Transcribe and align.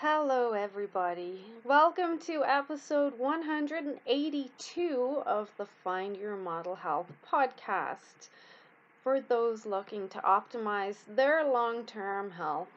Hello, 0.00 0.52
everybody. 0.52 1.42
Welcome 1.64 2.18
to 2.26 2.44
episode 2.44 3.18
182 3.18 5.22
of 5.24 5.50
the 5.56 5.64
Find 5.82 6.18
Your 6.18 6.36
Model 6.36 6.74
Health 6.74 7.10
podcast 7.26 8.28
for 9.02 9.20
those 9.20 9.64
looking 9.64 10.10
to 10.10 10.18
optimize 10.18 10.96
their 11.08 11.46
long 11.46 11.86
term 11.86 12.32
health 12.32 12.68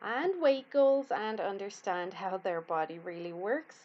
and 0.00 0.40
weight 0.40 0.70
goals 0.70 1.06
and 1.10 1.40
understand 1.40 2.14
how 2.14 2.36
their 2.36 2.60
body 2.60 3.00
really 3.00 3.32
works. 3.32 3.78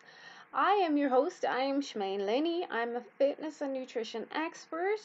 I 0.53 0.73
am 0.73 0.97
your 0.97 1.09
host. 1.09 1.43
I 1.43 1.61
am 1.61 1.81
Shmaine 1.81 2.27
Lenny. 2.27 2.67
I'm 2.69 2.95
a 2.95 3.01
fitness 3.01 3.61
and 3.61 3.73
nutrition 3.73 4.27
expert, 4.31 4.99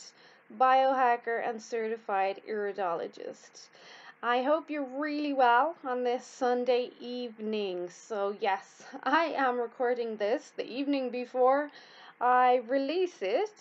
biohacker, 0.58 1.48
and 1.48 1.62
certified 1.62 2.42
iridologist. 2.46 3.68
I 4.28 4.42
hope 4.42 4.70
you're 4.70 4.82
really 4.82 5.32
well 5.32 5.76
on 5.84 6.02
this 6.02 6.26
Sunday 6.26 6.90
evening. 6.98 7.88
So, 7.90 8.34
yes, 8.40 8.82
I 9.04 9.26
am 9.26 9.56
recording 9.60 10.16
this 10.16 10.50
the 10.56 10.66
evening 10.66 11.10
before 11.10 11.70
I 12.20 12.56
release 12.66 13.22
it. 13.22 13.54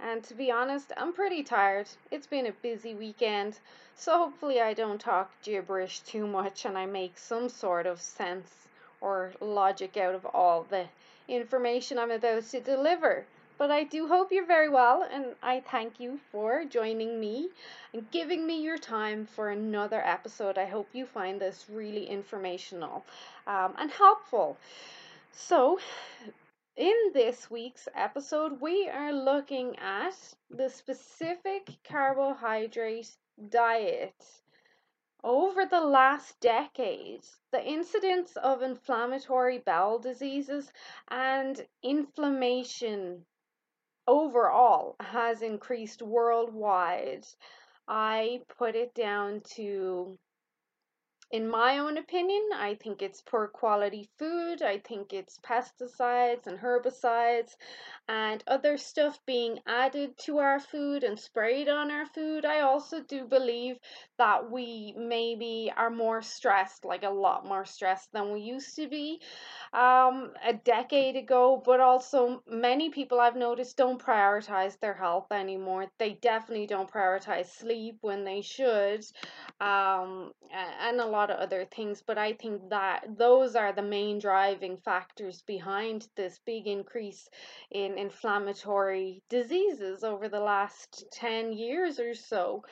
And 0.00 0.24
to 0.24 0.34
be 0.34 0.50
honest, 0.50 0.90
I'm 0.96 1.12
pretty 1.12 1.44
tired. 1.44 1.86
It's 2.10 2.26
been 2.26 2.46
a 2.46 2.62
busy 2.62 2.94
weekend. 2.94 3.60
So, 3.94 4.18
hopefully, 4.18 4.60
I 4.60 4.74
don't 4.74 5.00
talk 5.00 5.30
gibberish 5.42 6.00
too 6.00 6.26
much 6.26 6.64
and 6.64 6.76
I 6.76 6.86
make 6.86 7.16
some 7.16 7.48
sort 7.48 7.86
of 7.86 8.00
sense 8.00 8.50
or 9.00 9.34
logic 9.40 9.96
out 9.96 10.16
of 10.16 10.26
all 10.26 10.64
the 10.64 10.86
information 11.28 11.96
I'm 11.96 12.10
about 12.10 12.42
to 12.50 12.58
deliver. 12.58 13.24
But 13.58 13.72
I 13.72 13.82
do 13.82 14.06
hope 14.06 14.30
you're 14.30 14.46
very 14.46 14.68
well, 14.68 15.02
and 15.02 15.34
I 15.42 15.58
thank 15.58 15.98
you 15.98 16.20
for 16.30 16.64
joining 16.64 17.18
me 17.18 17.48
and 17.92 18.08
giving 18.12 18.46
me 18.46 18.62
your 18.62 18.78
time 18.78 19.26
for 19.26 19.50
another 19.50 20.00
episode. 20.00 20.56
I 20.56 20.66
hope 20.66 20.88
you 20.92 21.06
find 21.06 21.40
this 21.40 21.66
really 21.68 22.06
informational 22.06 23.04
um, 23.48 23.74
and 23.76 23.90
helpful. 23.90 24.56
So, 25.32 25.80
in 26.76 26.94
this 27.12 27.50
week's 27.50 27.88
episode, 27.96 28.60
we 28.60 28.88
are 28.88 29.12
looking 29.12 29.76
at 29.80 30.14
the 30.48 30.70
specific 30.70 31.68
carbohydrate 31.82 33.10
diet. 33.48 34.14
Over 35.24 35.66
the 35.66 35.80
last 35.80 36.38
decade, 36.38 37.26
the 37.50 37.66
incidence 37.66 38.36
of 38.36 38.62
inflammatory 38.62 39.58
bowel 39.58 39.98
diseases 39.98 40.72
and 41.08 41.66
inflammation 41.82 43.26
overall 44.08 44.96
has 45.00 45.42
increased 45.42 46.02
worldwide. 46.02 47.26
I 47.86 48.40
put 48.58 48.74
it 48.74 48.94
down 48.94 49.42
to 49.56 50.18
in 51.30 51.48
my 51.48 51.78
own 51.78 51.98
opinion, 51.98 52.42
I 52.54 52.74
think 52.74 53.02
it's 53.02 53.20
poor 53.20 53.48
quality 53.48 54.08
food. 54.18 54.62
I 54.62 54.78
think 54.78 55.12
it's 55.12 55.38
pesticides 55.38 56.46
and 56.46 56.58
herbicides 56.58 57.54
and 58.08 58.42
other 58.46 58.78
stuff 58.78 59.18
being 59.26 59.58
added 59.66 60.16
to 60.18 60.38
our 60.38 60.58
food 60.58 61.04
and 61.04 61.18
sprayed 61.18 61.68
on 61.68 61.90
our 61.90 62.06
food. 62.06 62.46
I 62.46 62.60
also 62.60 63.02
do 63.02 63.26
believe 63.26 63.78
that 64.16 64.50
we 64.50 64.94
maybe 64.96 65.70
are 65.76 65.90
more 65.90 66.22
stressed, 66.22 66.86
like 66.86 67.02
a 67.04 67.10
lot 67.10 67.44
more 67.44 67.66
stressed 67.66 68.10
than 68.12 68.32
we 68.32 68.40
used 68.40 68.74
to 68.76 68.88
be 68.88 69.20
um, 69.74 70.32
a 70.42 70.54
decade 70.54 71.16
ago. 71.16 71.62
But 71.62 71.80
also, 71.80 72.42
many 72.48 72.88
people 72.88 73.20
I've 73.20 73.36
noticed 73.36 73.76
don't 73.76 74.02
prioritize 74.02 74.80
their 74.80 74.94
health 74.94 75.30
anymore. 75.30 75.86
They 75.98 76.14
definitely 76.14 76.66
don't 76.66 76.90
prioritize 76.90 77.46
sleep 77.46 77.98
when 78.00 78.24
they 78.24 78.40
should, 78.40 79.04
um, 79.60 80.32
and 80.50 81.00
a 81.00 81.06
lot 81.06 81.17
lot 81.18 81.30
of 81.30 81.38
other 81.38 81.64
things, 81.64 82.00
but 82.06 82.16
I 82.16 82.32
think 82.32 82.70
that 82.70 83.18
those 83.18 83.56
are 83.56 83.72
the 83.72 83.82
main 83.82 84.20
driving 84.20 84.76
factors 84.76 85.42
behind 85.42 86.06
this 86.14 86.38
big 86.46 86.66
increase 86.68 87.28
in 87.70 87.98
inflammatory 87.98 89.22
diseases 89.28 90.04
over 90.04 90.28
the 90.28 90.40
last 90.40 91.04
10 91.12 91.52
years 91.52 91.98
or 91.98 92.14
so. 92.14 92.62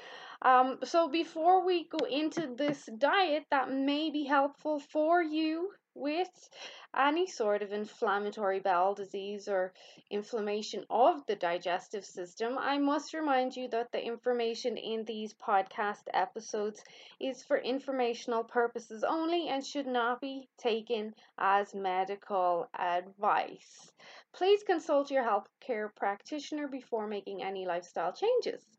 Um, 0.43 0.79
so, 0.85 1.09
before 1.09 1.65
we 1.67 1.89
go 1.89 2.05
into 2.05 2.55
this 2.55 2.89
diet 2.99 3.45
that 3.51 3.73
may 3.73 4.11
be 4.11 4.25
helpful 4.25 4.79
for 4.79 5.23
you 5.23 5.73
with 5.97 6.51
any 6.97 7.27
sort 7.27 7.63
of 7.63 7.73
inflammatory 7.73 8.61
bowel 8.61 8.95
disease 8.95 9.49
or 9.49 9.73
inflammation 10.11 10.85
of 10.91 11.25
the 11.27 11.37
digestive 11.37 12.05
system, 12.05 12.57
I 12.59 12.79
must 12.79 13.15
remind 13.15 13.57
you 13.57 13.69
that 13.69 13.93
the 13.93 14.05
information 14.05 14.77
in 14.77 15.05
these 15.05 15.35
podcast 15.35 16.03
episodes 16.13 16.83
is 17.19 17.43
for 17.43 17.59
informational 17.59 18.45
purposes 18.45 19.05
only 19.05 19.49
and 19.49 19.65
should 19.65 19.87
not 19.87 20.21
be 20.21 20.49
taken 20.59 21.15
as 21.39 21.75
medical 21.75 22.69
advice. 22.79 23.93
Please 24.33 24.63
consult 24.63 25.11
your 25.11 25.25
healthcare 25.25 25.95
practitioner 25.95 26.69
before 26.69 27.07
making 27.07 27.43
any 27.43 27.67
lifestyle 27.67 28.13
changes. 28.13 28.76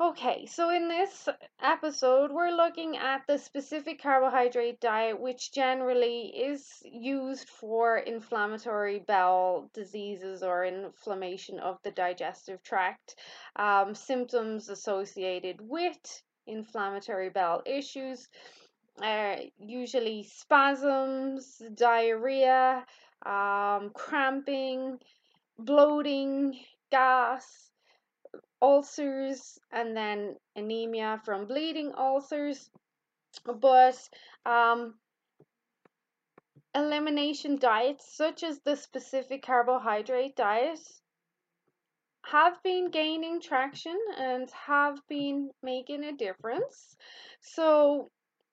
Okay, 0.00 0.46
so 0.46 0.70
in 0.70 0.86
this 0.86 1.28
episode, 1.60 2.30
we're 2.30 2.52
looking 2.54 2.96
at 2.96 3.22
the 3.26 3.36
specific 3.36 4.00
carbohydrate 4.00 4.80
diet, 4.80 5.20
which 5.20 5.50
generally 5.50 6.26
is 6.28 6.64
used 6.84 7.48
for 7.48 7.96
inflammatory 7.96 9.00
bowel 9.00 9.68
diseases 9.74 10.44
or 10.44 10.64
inflammation 10.64 11.58
of 11.58 11.78
the 11.82 11.90
digestive 11.90 12.62
tract, 12.62 13.16
um, 13.56 13.92
symptoms 13.92 14.68
associated 14.68 15.56
with 15.60 16.22
inflammatory 16.46 17.30
bowel 17.30 17.62
issues, 17.66 18.28
uh, 19.02 19.34
usually 19.58 20.22
spasms, 20.22 21.60
diarrhea, 21.74 22.86
um, 23.26 23.90
cramping, 23.92 25.00
bloating, 25.58 26.56
gas 26.92 27.67
ulcers 28.60 29.58
and 29.70 29.96
then 29.96 30.36
anemia 30.56 31.20
from 31.24 31.46
bleeding 31.46 31.92
ulcers. 31.96 32.70
But 33.44 34.08
um, 34.46 34.94
elimination 36.74 37.56
diets, 37.56 38.16
such 38.16 38.42
as 38.42 38.60
the 38.60 38.76
specific 38.76 39.42
carbohydrate 39.42 40.36
diet, 40.36 40.80
have 42.24 42.62
been 42.62 42.90
gaining 42.90 43.40
traction 43.40 43.98
and 44.16 44.50
have 44.50 44.98
been 45.08 45.50
making 45.62 46.04
a 46.04 46.12
difference. 46.12 46.96
So, 47.40 48.10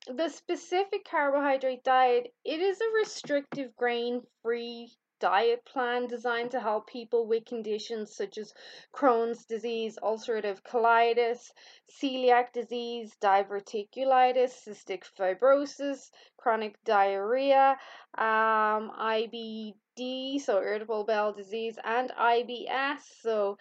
the 0.08 0.30
specific 0.30 1.06
carbohydrate 1.10 1.84
diet, 1.84 2.34
it 2.44 2.60
is 2.62 2.80
a 2.80 2.98
restrictive 3.00 3.76
grain 3.76 4.22
free 4.44 4.92
diet 5.20 5.66
plan 5.66 6.08
designed 6.08 6.52
to 6.52 6.60
help 6.60 6.88
people 6.88 7.26
with 7.26 7.46
conditions 7.46 8.16
such 8.16 8.38
as 8.38 8.54
Crohn's 8.94 9.46
disease, 9.46 9.98
ulcerative 10.02 10.62
colitis, 10.64 11.52
celiac 11.90 12.52
disease, 12.54 13.16
diverticulitis, 13.22 14.54
cystic 14.68 15.04
fibrosis, 15.18 16.12
chronic 16.38 16.76
diarrhea, 16.84 17.78
um, 18.18 18.92
IBD, 19.00 20.40
so 20.42 20.58
irritable 20.58 21.04
bowel 21.04 21.34
disease, 21.34 21.78
and 21.84 22.12
IBS, 22.12 23.00
so 23.22 23.58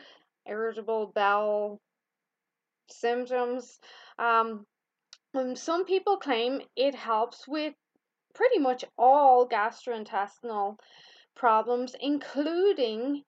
irritable 0.47 1.13
bowel 1.15 1.81
symptoms. 2.91 3.81
Um, 4.19 4.67
some 5.55 5.85
people 5.85 6.19
claim 6.19 6.63
it 6.77 6.95
helps 6.95 7.49
with 7.49 7.75
pretty 8.35 8.59
much 8.59 8.85
all 8.99 9.49
gastrointestinal 9.49 10.79
problems, 11.35 11.95
including 12.01 13.23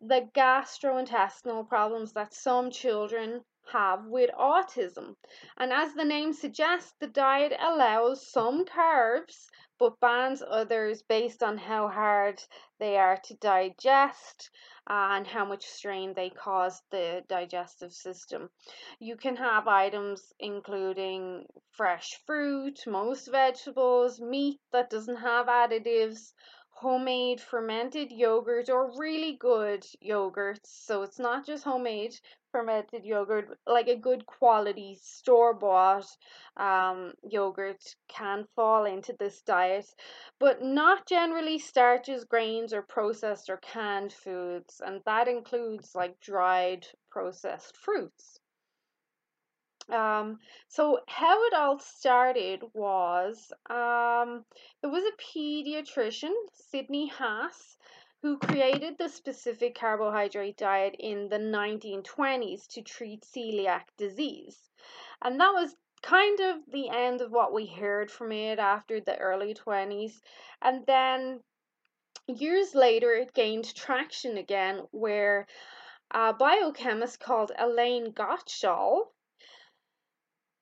the 0.00 0.28
gastrointestinal 0.34 1.68
problems 1.68 2.12
that 2.12 2.32
some 2.32 2.70
children 2.70 3.44
have 3.72 4.06
with 4.06 4.30
autism. 4.38 5.14
And 5.56 5.72
as 5.72 5.94
the 5.94 6.04
name 6.04 6.32
suggests, 6.32 6.94
the 7.00 7.08
diet 7.08 7.52
allows 7.58 8.30
some 8.30 8.64
carbs 8.64 9.48
but 9.78 10.00
bans 10.00 10.42
others 10.42 11.02
based 11.02 11.42
on 11.42 11.56
how 11.56 11.86
hard 11.86 12.42
they 12.80 12.96
are 12.96 13.16
to 13.24 13.34
digest 13.34 14.50
and 14.88 15.26
how 15.26 15.44
much 15.44 15.64
strain 15.64 16.14
they 16.14 16.30
cause 16.30 16.82
the 16.90 17.22
digestive 17.28 17.92
system. 17.92 18.50
You 18.98 19.16
can 19.16 19.36
have 19.36 19.68
items 19.68 20.32
including 20.40 21.46
fresh 21.70 22.08
fruit, 22.26 22.80
most 22.86 23.28
vegetables, 23.30 24.20
meat 24.20 24.58
that 24.72 24.90
doesn't 24.90 25.16
have 25.16 25.46
additives, 25.46 26.32
homemade 26.80 27.40
fermented 27.40 28.12
yogurt 28.12 28.70
or 28.70 28.96
really 28.96 29.32
good 29.32 29.84
yogurts. 30.00 30.66
So 30.66 31.02
it's 31.02 31.18
not 31.18 31.44
just 31.44 31.64
homemade 31.64 32.14
fermented 32.52 33.04
yogurt, 33.04 33.58
like 33.66 33.88
a 33.88 33.96
good 33.96 34.24
quality 34.26 34.96
store 35.02 35.54
bought 35.54 36.06
um, 36.56 37.14
yogurt 37.28 37.82
can 38.08 38.46
fall 38.54 38.84
into 38.84 39.12
this 39.18 39.42
diet, 39.42 39.92
but 40.38 40.62
not 40.62 41.04
generally 41.06 41.58
starches, 41.58 42.24
grains, 42.24 42.72
or 42.72 42.82
processed 42.82 43.50
or 43.50 43.56
canned 43.56 44.12
foods, 44.12 44.80
and 44.86 45.02
that 45.04 45.26
includes 45.26 45.96
like 45.96 46.20
dried 46.20 46.86
processed 47.10 47.76
fruits. 47.76 48.37
Um, 49.90 50.38
so 50.68 51.00
how 51.06 51.44
it 51.44 51.54
all 51.54 51.78
started 51.78 52.62
was 52.74 53.52
um, 53.70 54.44
there 54.82 54.90
was 54.90 55.04
a 55.04 55.38
pediatrician, 55.38 56.34
Sidney 56.52 57.08
Haas, 57.08 57.78
who 58.20 58.38
created 58.38 58.98
the 58.98 59.08
specific 59.08 59.74
carbohydrate 59.76 60.56
diet 60.56 60.96
in 60.98 61.28
the 61.28 61.38
1920s 61.38 62.66
to 62.68 62.82
treat 62.82 63.22
celiac 63.22 63.84
disease. 63.96 64.58
And 65.22 65.40
that 65.40 65.52
was 65.52 65.74
kind 66.02 66.40
of 66.40 66.56
the 66.70 66.88
end 66.90 67.20
of 67.20 67.30
what 67.30 67.52
we 67.52 67.66
heard 67.66 68.10
from 68.10 68.32
it 68.32 68.58
after 68.58 69.00
the 69.00 69.16
early 69.18 69.54
20s. 69.54 70.20
And 70.60 70.84
then 70.86 71.40
years 72.26 72.74
later, 72.74 73.14
it 73.14 73.34
gained 73.34 73.74
traction 73.74 74.36
again, 74.36 74.86
where 74.90 75.46
a 76.10 76.32
biochemist 76.32 77.20
called 77.20 77.52
Elaine 77.58 78.12
Gottschall 78.12 79.12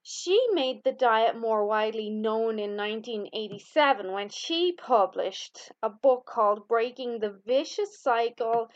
she 0.09 0.41
made 0.53 0.85
the 0.85 0.93
diet 0.93 1.35
more 1.35 1.67
widely 1.67 2.09
known 2.09 2.61
in 2.61 2.77
1987 2.77 4.13
when 4.13 4.29
she 4.29 4.71
published 4.71 5.73
a 5.83 5.91
book 5.91 6.25
called 6.25 6.69
Breaking 6.69 7.19
the 7.19 7.31
Vicious 7.45 7.99
Cycle 8.01 8.69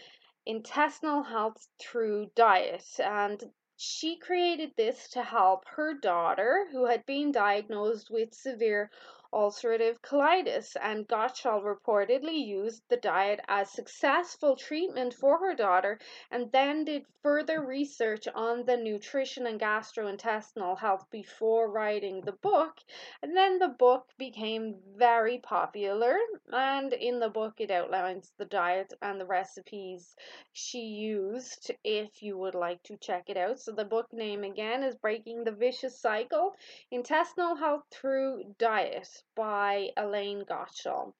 Intestinal 0.45 1.23
Health 1.23 1.69
Through 1.79 2.33
Diet. 2.35 2.99
And 2.99 3.41
she 3.83 4.15
created 4.15 4.77
this 4.77 5.09
to 5.09 5.23
help 5.23 5.65
her 5.67 5.95
daughter, 5.95 6.69
who 6.71 6.85
had 6.85 7.07
been 7.07 7.33
diagnosed 7.33 8.11
with 8.11 8.35
severe 8.35 8.91
ulcerative 9.33 10.01
colitis, 10.03 10.77
and 10.83 11.07
Gottschall 11.07 11.63
reportedly 11.63 12.45
used 12.45 12.83
the 12.89 12.97
diet 12.97 13.41
as 13.47 13.71
successful 13.71 14.57
treatment 14.57 15.15
for 15.15 15.39
her 15.39 15.55
daughter 15.55 15.99
and 16.33 16.51
then 16.51 16.85
did 16.85 17.07
further 17.23 17.65
research 17.65 18.27
on 18.35 18.65
the 18.65 18.77
nutrition 18.77 19.47
and 19.47 19.61
gastrointestinal 19.61 20.77
health 20.77 21.07
before 21.11 21.71
writing 21.71 22.23
the 22.23 22.33
book. 22.33 22.79
And 23.23 23.37
then 23.37 23.59
the 23.59 23.69
book 23.69 24.09
became 24.19 24.81
very 24.97 25.39
popular, 25.39 26.17
and 26.53 26.93
in 26.93 27.21
the 27.21 27.29
book, 27.29 27.55
it 27.59 27.71
outlines 27.71 28.33
the 28.37 28.47
diet 28.47 28.93
and 29.01 29.21
the 29.21 29.27
recipes 29.27 30.17
she 30.53 30.81
used 30.81 31.71
if 31.85 32.23
you 32.23 32.37
would 32.37 32.55
like 32.55 32.83
to 32.85 32.97
check 32.97 33.25
it 33.29 33.37
out. 33.37 33.61
So, 33.61 33.70
the 33.73 33.85
book 33.85 34.07
name 34.13 34.45
again 34.45 34.83
is 34.83 34.95
Breaking 34.97 35.45
the 35.45 35.53
Vicious 35.53 35.99
Cycle 35.99 36.55
Intestinal 36.91 37.55
Health 37.55 37.85
Through 37.91 38.55
Diet 38.59 39.09
by 39.37 39.91
Elaine 39.97 40.45
Gottschall. 40.45 41.13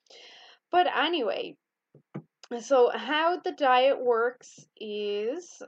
But 0.71 0.87
anyway, 0.87 1.57
so 2.61 2.91
how 2.91 3.39
the 3.39 3.53
diet 3.53 4.01
works 4.01 4.67
is 4.81 5.63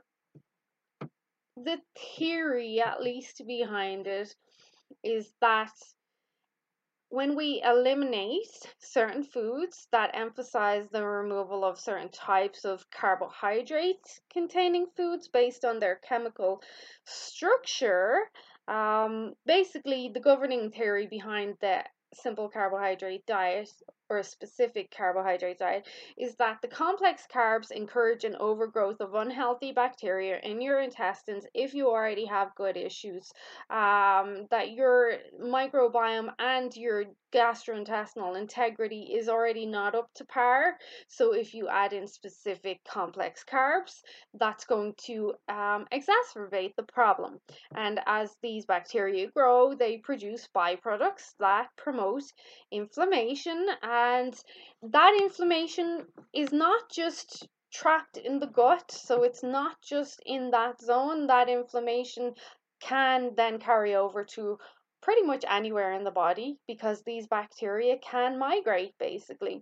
the 1.55 1.79
theory, 2.17 2.81
at 2.81 3.01
least 3.01 3.43
behind 3.45 4.07
it, 4.07 4.35
is 5.03 5.33
that 5.41 5.71
when 7.13 7.35
we 7.35 7.61
eliminate 7.63 8.49
certain 8.79 9.23
foods 9.23 9.87
that 9.91 10.09
emphasize 10.15 10.87
the 10.91 11.05
removal 11.05 11.63
of 11.63 11.79
certain 11.79 12.09
types 12.09 12.65
of 12.65 12.83
carbohydrates 12.89 14.19
containing 14.31 14.87
foods 14.97 15.27
based 15.27 15.63
on 15.63 15.77
their 15.77 15.99
chemical 16.09 16.59
structure, 17.05 18.15
um, 18.67 19.33
basically 19.45 20.09
the 20.11 20.19
governing 20.19 20.71
theory 20.71 21.05
behind 21.05 21.53
the 21.61 21.83
simple 22.15 22.49
carbohydrate 22.49 23.27
diet 23.27 23.69
a 24.17 24.23
specific 24.23 24.93
carbohydrate 24.95 25.59
diet 25.59 25.87
is 26.17 26.35
that 26.35 26.61
the 26.61 26.67
complex 26.67 27.27
carbs 27.33 27.71
encourage 27.71 28.23
an 28.23 28.35
overgrowth 28.39 28.99
of 29.01 29.15
unhealthy 29.15 29.71
bacteria 29.71 30.39
in 30.43 30.61
your 30.61 30.79
intestines 30.81 31.45
if 31.53 31.73
you 31.73 31.89
already 31.89 32.25
have 32.25 32.55
gut 32.55 32.77
issues 32.77 33.33
um, 33.69 34.47
that 34.49 34.71
your 34.71 35.13
microbiome 35.41 36.33
and 36.39 36.75
your 36.75 37.05
gastrointestinal 37.33 38.37
integrity 38.37 39.13
is 39.13 39.27
already 39.27 39.65
not 39.65 39.95
up 39.95 40.09
to 40.15 40.25
par. 40.25 40.77
So 41.07 41.33
if 41.33 41.53
you 41.53 41.67
add 41.67 41.91
in 41.91 42.07
specific 42.07 42.83
complex 42.87 43.43
carbs 43.43 44.01
that's 44.35 44.65
going 44.65 44.93
to 45.05 45.33
um, 45.49 45.85
exacerbate 45.91 46.75
the 46.75 46.83
problem. 46.83 47.39
And 47.75 47.99
as 48.05 48.29
these 48.41 48.65
bacteria 48.65 49.27
grow 49.31 49.73
they 49.73 49.97
produce 49.97 50.47
byproducts 50.55 51.33
that 51.39 51.67
promote 51.77 52.23
inflammation. 52.71 53.67
And 53.81 54.35
that 54.83 55.17
inflammation 55.19 56.05
is 56.33 56.51
not 56.51 56.89
just 56.91 57.47
trapped 57.71 58.17
in 58.17 58.39
the 58.39 58.45
gut 58.45 58.91
so 58.91 59.23
it's 59.23 59.41
not 59.41 59.81
just 59.81 60.21
in 60.25 60.51
that 60.51 60.79
zone. 60.79 61.27
That 61.27 61.49
inflammation 61.49 62.35
can 62.79 63.31
then 63.35 63.59
carry 63.59 63.95
over 63.95 64.25
to 64.35 64.57
pretty 65.03 65.21
much 65.21 65.43
anywhere 65.49 65.91
in 65.91 66.05
the 66.05 66.11
body 66.11 66.57
because 66.65 67.03
these 67.03 67.27
bacteria 67.27 67.97
can 67.97 68.39
migrate 68.39 68.93
basically. 68.97 69.61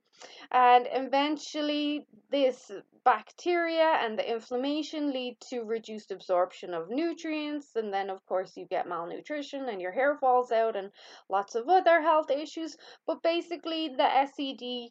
And 0.52 0.88
eventually, 0.92 2.06
this 2.30 2.70
bacteria 3.04 3.98
and 4.04 4.20
the 4.20 4.32
inflammation 4.32 5.12
lead 5.12 5.38
to 5.50 5.64
reduced 5.64 6.12
absorption 6.12 6.76
of 6.76 6.92
nutrients, 6.92 7.76
and 7.76 7.92
then, 7.92 8.12
of 8.12 8.24
course, 8.28 8.56
you 8.56 8.68
get 8.70 8.88
malnutrition 8.88 9.68
and 9.68 9.82
your 9.82 9.92
hair 9.92 10.16
falls 10.20 10.52
out 10.52 10.76
and 10.76 10.92
lots 11.28 11.56
of 11.56 11.68
other 11.68 12.02
health 12.02 12.30
issues. 12.30 12.78
But 13.08 13.24
basically, 13.24 13.90
the 13.90 14.04
SCD 14.04 14.90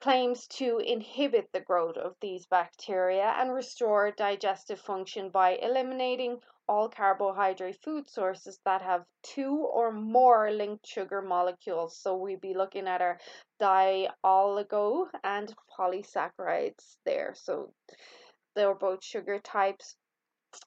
claims 0.00 0.48
to 0.48 0.78
inhibit 0.78 1.46
the 1.52 1.60
growth 1.60 1.96
of 1.96 2.16
these 2.20 2.44
bacteria 2.46 3.36
and 3.38 3.54
restore 3.54 4.10
digestive 4.10 4.80
function 4.80 5.30
by 5.30 5.50
eliminating 5.62 6.40
all 6.68 6.88
carbohydrate 6.88 7.76
food 7.82 8.08
sources 8.08 8.58
that 8.64 8.82
have 8.82 9.04
two 9.22 9.56
or 9.72 9.92
more 9.92 10.50
linked 10.50 10.86
sugar 10.86 11.22
molecules. 11.22 11.98
So 11.98 12.16
we'd 12.16 12.40
be 12.40 12.54
looking 12.54 12.86
at 12.88 13.02
our 13.02 13.18
dioligo 13.60 15.06
and 15.24 15.54
polysaccharides 15.78 16.96
there. 17.04 17.34
So 17.34 17.72
they're 18.54 18.74
both 18.74 19.04
sugar 19.04 19.38
types. 19.38 19.96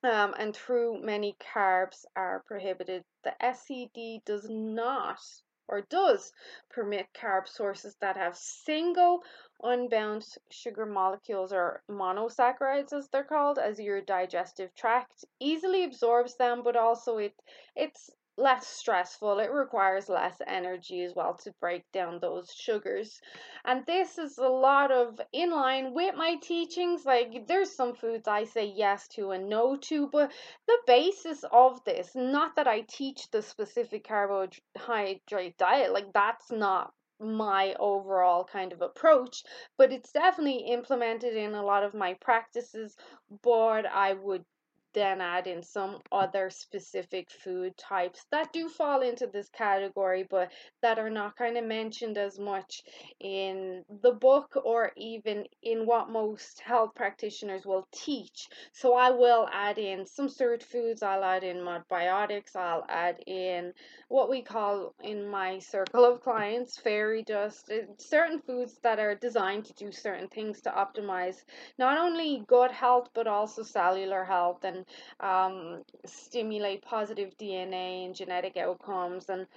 Um, 0.03 0.33
and 0.39 0.55
through 0.55 1.01
many 1.03 1.35
carbs 1.55 2.05
are 2.15 2.43
prohibited. 2.47 3.03
The 3.23 3.33
SCD 3.41 4.23
does 4.25 4.47
not 4.49 5.19
or 5.67 5.81
does 5.81 6.31
permit 6.69 7.07
carb 7.13 7.47
sources 7.47 7.95
that 8.01 8.17
have 8.17 8.37
single 8.37 9.21
unbound 9.63 10.25
sugar 10.49 10.85
molecules 10.85 11.51
or 11.53 11.81
monosaccharides 11.89 12.93
as 12.93 13.07
they're 13.09 13.23
called 13.23 13.57
as 13.57 13.79
your 13.79 14.01
digestive 14.01 14.73
tract 14.75 15.25
easily 15.39 15.83
absorbs 15.83 16.35
them 16.35 16.61
but 16.63 16.75
also 16.75 17.17
it 17.17 17.33
it's 17.75 18.09
less 18.37 18.67
stressful. 18.67 19.39
It 19.39 19.51
requires 19.51 20.09
less 20.09 20.37
energy 20.45 21.03
as 21.03 21.13
well 21.15 21.35
to 21.43 21.53
break 21.61 21.83
down 21.93 22.19
those 22.19 22.51
sugars. 22.53 23.19
And 23.63 23.85
this 23.85 24.17
is 24.17 24.37
a 24.37 24.47
lot 24.47 24.91
of 24.91 25.19
in 25.31 25.51
line 25.51 25.93
with 25.93 26.15
my 26.15 26.35
teachings. 26.41 27.05
Like 27.05 27.47
there's 27.47 27.75
some 27.75 27.95
foods 27.95 28.27
I 28.27 28.43
say 28.43 28.65
yes 28.75 29.07
to 29.15 29.31
and 29.31 29.49
no 29.49 29.77
to, 29.77 30.07
but 30.11 30.31
the 30.67 30.77
basis 30.85 31.43
of 31.51 31.83
this, 31.85 32.11
not 32.15 32.55
that 32.57 32.67
I 32.67 32.81
teach 32.81 33.29
the 33.31 33.41
specific 33.41 34.07
carbohydrate 34.07 35.57
diet, 35.57 35.93
like 35.93 36.11
that's 36.13 36.51
not 36.51 36.91
my 37.19 37.73
overall 37.79 38.43
kind 38.43 38.73
of 38.73 38.81
approach, 38.81 39.43
but 39.77 39.93
it's 39.93 40.11
definitely 40.11 40.67
implemented 40.67 41.35
in 41.35 41.53
a 41.53 41.63
lot 41.63 41.83
of 41.83 41.93
my 41.93 42.13
practices. 42.15 42.95
But 43.41 43.85
I 43.85 44.13
would 44.13 44.43
then 44.95 45.21
add 45.21 45.45
in 45.45 45.61
some 45.61 45.99
other 46.11 46.49
specific 46.49 47.29
food 47.29 47.77
types 47.77 48.25
that 48.31 48.51
do 48.51 48.67
fall 48.67 49.01
into 49.01 49.27
this 49.27 49.49
category 49.49 50.25
but 50.27 50.51
that 50.81 50.97
are 50.97 51.09
not 51.09 51.35
kind 51.35 51.57
of 51.57 51.65
mentioned 51.65 52.17
as 52.17 52.39
much 52.39 52.81
in 53.19 53.83
the 54.01 54.13
book 54.13 54.57
or 54.63 54.91
even 54.97 55.45
in 55.61 55.85
what 55.85 56.09
most 56.09 56.61
health 56.61 56.91
practitioners 56.95 57.65
will 57.65 57.87
teach. 57.91 58.47
So 58.73 58.95
I 58.95 59.11
will 59.11 59.47
add 59.51 59.77
in 59.77 60.05
some 60.05 60.29
certain 60.29 60.55
foods, 60.65 61.03
I'll 61.03 61.23
add 61.23 61.43
in 61.43 61.57
modbiotics, 61.57 62.55
I'll 62.55 62.85
add 62.87 63.17
in 63.27 63.73
what 64.07 64.29
we 64.29 64.41
call 64.41 64.93
in 65.03 65.27
my 65.27 65.59
circle 65.59 66.05
of 66.05 66.21
clients 66.21 66.77
fairy 66.77 67.23
dust, 67.23 67.69
uh, 67.71 67.91
certain 67.97 68.39
foods 68.39 68.77
that 68.83 68.99
are 68.99 69.15
designed 69.15 69.65
to 69.65 69.73
do 69.73 69.91
certain 69.91 70.27
things 70.27 70.61
to 70.61 70.69
optimize 70.69 71.35
not 71.77 71.97
only 71.97 72.43
gut 72.47 72.71
health 72.71 73.09
but 73.13 73.27
also 73.27 73.63
cellular 73.63 74.23
health 74.23 74.63
and 74.63 74.84
um, 75.19 75.83
stimulate 76.05 76.83
positive 76.83 77.37
DNA 77.37 78.05
and 78.05 78.15
genetic 78.15 78.57
outcomes. 78.57 79.29
And 79.29 79.47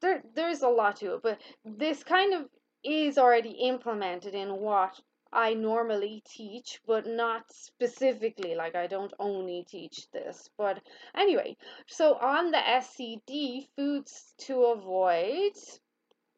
there, 0.00 0.22
there's 0.34 0.62
a 0.62 0.68
lot 0.68 0.96
to 0.96 1.14
it, 1.14 1.22
but 1.22 1.40
this 1.64 2.02
kind 2.02 2.34
of 2.34 2.48
is 2.84 3.18
already 3.18 3.50
implemented 3.50 4.34
in 4.34 4.48
what 4.50 5.00
I 5.32 5.54
normally 5.54 6.22
teach, 6.26 6.80
but 6.86 7.06
not 7.06 7.44
specifically. 7.50 8.54
Like, 8.54 8.74
I 8.74 8.86
don't 8.86 9.14
only 9.18 9.64
teach 9.66 10.10
this. 10.12 10.50
But 10.58 10.82
anyway, 11.16 11.56
so 11.86 12.14
on 12.14 12.50
the 12.50 12.58
SCD, 12.58 13.68
foods 13.76 14.34
to 14.40 14.64
avoid, 14.64 15.52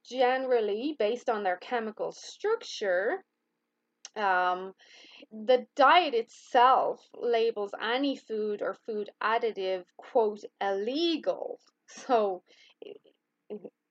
generally 0.09 0.95
based 0.99 1.29
on 1.29 1.43
their 1.43 1.57
chemical 1.57 2.13
structure, 2.13 3.25
um, 4.17 4.75
the 5.47 5.67
diet 5.75 6.15
itself 6.15 7.09
labels 7.15 7.73
any 7.83 8.17
food 8.17 8.63
or 8.63 8.75
food 8.87 9.11
additive, 9.23 9.85
quote, 9.97 10.45
illegal. 10.61 11.59
So, 11.87 12.43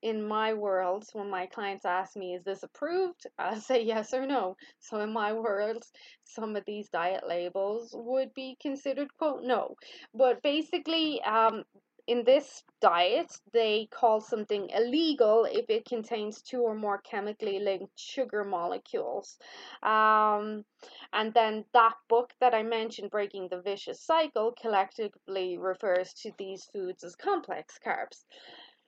in 0.02 0.28
my 0.28 0.54
world, 0.54 1.06
when 1.14 1.30
my 1.30 1.46
clients 1.46 1.86
ask 1.86 2.16
me, 2.16 2.36
is 2.36 2.44
this 2.44 2.64
approved? 2.64 3.28
I 3.38 3.60
say 3.60 3.84
yes 3.84 4.14
or 4.14 4.26
no. 4.26 4.58
So, 4.80 5.00
in 5.00 5.14
my 5.14 5.34
world, 5.34 5.84
some 6.24 6.56
of 6.56 6.64
these 6.66 6.90
diet 6.90 7.28
labels 7.28 7.92
would 7.94 8.34
be 8.34 8.58
considered, 8.62 9.10
quote, 9.18 9.44
no. 9.44 9.76
But 10.14 10.42
basically, 10.42 11.22
um, 11.22 11.64
in 12.05 12.24
this 12.25 12.63
diet, 12.81 13.31
they 13.53 13.88
call 13.91 14.19
something 14.19 14.69
illegal 14.69 15.45
if 15.45 15.65
it 15.69 15.86
contains 15.86 16.41
two 16.41 16.62
or 16.62 16.75
more 16.75 17.00
chemically 17.00 17.60
linked 17.60 17.98
sugar 17.98 18.43
molecules. 18.43 19.38
Um, 19.81 20.65
and 21.13 21.33
then 21.33 21.63
that 21.74 21.93
book 22.10 22.33
that 22.41 22.53
I 22.53 22.63
mentioned, 22.63 23.10
Breaking 23.10 23.48
the 23.50 23.62
Vicious 23.62 24.01
Cycle, 24.01 24.53
collectively 24.62 25.57
refers 25.57 26.13
to 26.15 26.31
these 26.38 26.65
foods 26.74 27.03
as 27.03 27.15
complex 27.15 27.79
carbs. 27.86 28.25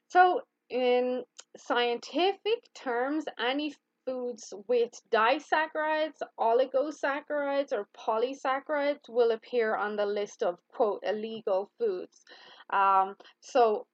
So, 0.09 0.41
in 0.69 1.23
scientific 1.57 2.73
terms, 2.73 3.25
any 3.39 3.75
foods 4.05 4.53
with 4.67 4.91
disaccharides, 5.11 6.21
oligosaccharides, 6.39 7.71
or 7.71 7.87
polysaccharides 7.97 9.09
will 9.09 9.31
appear 9.31 9.75
on 9.75 9.95
the 9.95 10.05
list 10.05 10.43
of 10.43 10.59
quote 10.73 11.01
illegal 11.03 11.71
foods. 11.79 12.23
Um, 12.71 13.15
so 13.41 13.87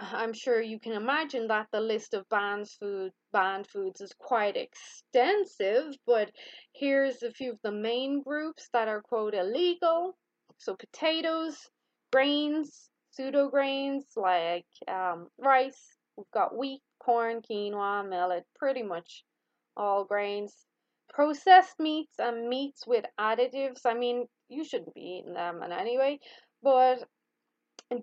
I'm 0.00 0.32
sure 0.32 0.60
you 0.60 0.80
can 0.80 0.92
imagine 0.92 1.46
that 1.48 1.68
the 1.72 1.80
list 1.80 2.14
of 2.14 2.28
banned 2.28 2.68
food 2.68 3.12
banned 3.32 3.66
foods 3.68 4.00
is 4.00 4.12
quite 4.18 4.56
extensive, 4.56 5.94
but 6.06 6.30
here's 6.74 7.22
a 7.22 7.30
few 7.30 7.52
of 7.52 7.58
the 7.62 7.72
main 7.72 8.22
groups 8.22 8.68
that 8.72 8.88
are 8.88 9.00
quote 9.00 9.34
illegal. 9.34 10.16
So 10.58 10.76
potatoes, 10.76 11.56
grains, 12.12 12.90
pseudo 13.10 13.48
grains 13.48 14.04
like 14.16 14.66
um, 14.88 15.28
rice. 15.38 15.96
We've 16.16 16.30
got 16.32 16.56
wheat, 16.56 16.82
corn, 16.98 17.40
quinoa, 17.42 18.08
millet, 18.08 18.44
pretty 18.56 18.82
much 18.82 19.24
all 19.76 20.04
grains. 20.04 20.54
Processed 21.10 21.78
meats 21.78 22.14
and 22.18 22.48
meats 22.48 22.86
with 22.86 23.04
additives. 23.20 23.80
I 23.84 23.94
mean, 23.94 24.26
you 24.48 24.64
shouldn't 24.64 24.94
be 24.94 25.18
eating 25.20 25.34
them 25.34 25.62
in 25.62 25.72
any 25.72 25.98
way, 25.98 26.20
but 26.62 27.04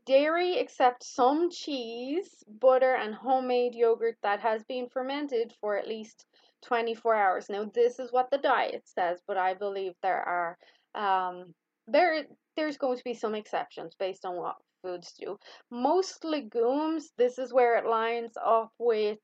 dairy 0.05 0.57
except 0.57 1.03
some 1.03 1.49
cheese, 1.49 2.43
butter, 2.47 2.95
and 2.95 3.13
homemade 3.15 3.75
yogurt 3.75 4.17
that 4.23 4.39
has 4.39 4.63
been 4.63 4.87
fermented 4.89 5.53
for 5.61 5.77
at 5.77 5.87
least 5.87 6.25
24 6.63 7.15
hours. 7.15 7.49
Now, 7.49 7.65
this 7.73 7.99
is 7.99 8.11
what 8.11 8.29
the 8.31 8.37
diet 8.37 8.83
says, 8.85 9.21
but 9.27 9.37
I 9.37 9.53
believe 9.53 9.93
there 10.01 10.21
are 10.21 10.57
um, 10.95 11.53
there 11.87 12.25
there's 12.55 12.77
going 12.77 12.97
to 12.97 13.03
be 13.03 13.13
some 13.13 13.35
exceptions 13.35 13.95
based 13.97 14.25
on 14.25 14.35
what 14.35 14.55
foods 14.81 15.13
do. 15.19 15.37
Most 15.71 16.23
legumes, 16.23 17.11
this 17.17 17.37
is 17.37 17.53
where 17.53 17.77
it 17.77 17.85
lines 17.85 18.33
up 18.43 18.71
with 18.77 19.19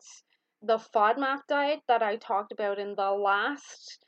the 0.62 0.78
FODMAP 0.78 1.42
diet 1.48 1.82
that 1.88 2.02
I 2.02 2.16
talked 2.16 2.52
about 2.52 2.80
in 2.80 2.96
the 2.96 3.12
last 3.12 4.06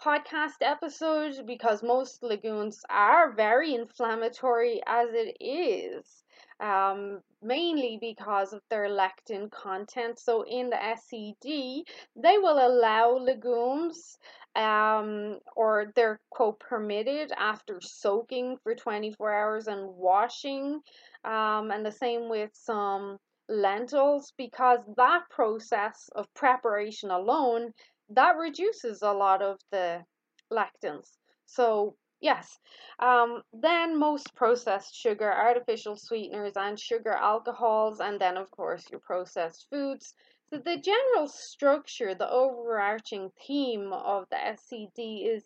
podcast 0.00 0.60
episode 0.62 1.46
because 1.46 1.82
most 1.82 2.22
legumes 2.22 2.80
are 2.90 3.32
very 3.32 3.74
inflammatory 3.74 4.80
as 4.86 5.08
it 5.12 5.36
is, 5.40 6.24
um, 6.60 7.20
mainly 7.42 7.98
because 8.00 8.52
of 8.52 8.62
their 8.70 8.88
lectin 8.88 9.50
content. 9.50 10.18
So, 10.18 10.42
in 10.42 10.70
the 10.70 10.76
SCD, 10.76 11.82
they 12.16 12.38
will 12.38 12.58
allow 12.58 13.16
legumes 13.16 14.18
um, 14.56 15.38
or 15.56 15.92
they're 15.94 16.20
quote 16.30 16.58
permitted 16.60 17.32
after 17.36 17.80
soaking 17.80 18.56
for 18.62 18.74
24 18.74 19.32
hours 19.32 19.66
and 19.68 19.94
washing. 19.96 20.80
Um, 21.24 21.70
and 21.70 21.84
the 21.84 21.92
same 21.92 22.28
with 22.28 22.50
some 22.54 23.18
lentils 23.48 24.32
because 24.36 24.80
that 24.96 25.22
process 25.30 26.10
of 26.14 26.32
preparation 26.34 27.10
alone 27.10 27.72
that 28.10 28.36
reduces 28.36 29.02
a 29.02 29.12
lot 29.12 29.42
of 29.42 29.58
the 29.70 30.04
lectins. 30.50 31.18
So 31.46 31.96
yes, 32.20 32.58
um, 32.98 33.42
then 33.52 33.98
most 33.98 34.34
processed 34.34 34.94
sugar, 34.94 35.30
artificial 35.32 35.96
sweeteners, 35.96 36.56
and 36.56 36.78
sugar 36.78 37.12
alcohols, 37.12 38.00
and 38.00 38.20
then 38.20 38.36
of 38.36 38.50
course 38.50 38.84
your 38.90 39.00
processed 39.00 39.66
foods. 39.70 40.14
So 40.50 40.58
the 40.58 40.78
general 40.78 41.28
structure, 41.28 42.14
the 42.14 42.30
overarching 42.30 43.30
theme 43.46 43.92
of 43.92 44.26
the 44.30 44.36
SCD 44.36 45.26
is 45.26 45.44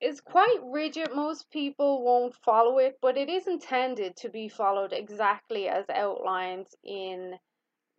is 0.00 0.20
quite 0.20 0.58
rigid. 0.64 1.14
Most 1.14 1.50
people 1.50 2.02
won't 2.02 2.34
follow 2.34 2.78
it, 2.78 2.98
but 3.02 3.16
it 3.16 3.28
is 3.28 3.46
intended 3.46 4.16
to 4.16 4.30
be 4.30 4.48
followed 4.48 4.92
exactly 4.92 5.68
as 5.68 5.84
outlined 5.90 6.66
in, 6.82 7.38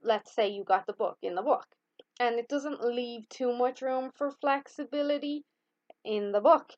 let's 0.03 0.33
say, 0.33 0.47
you 0.49 0.63
got 0.63 0.87
the 0.87 0.93
book 0.93 1.17
in 1.21 1.35
the 1.35 1.43
book 1.43 1.67
and 2.21 2.37
it 2.37 2.47
doesn't 2.47 2.83
leave 2.83 3.27
too 3.29 3.51
much 3.51 3.81
room 3.81 4.11
for 4.15 4.29
flexibility 4.29 5.43
in 6.05 6.31
the 6.31 6.39
book. 6.39 6.71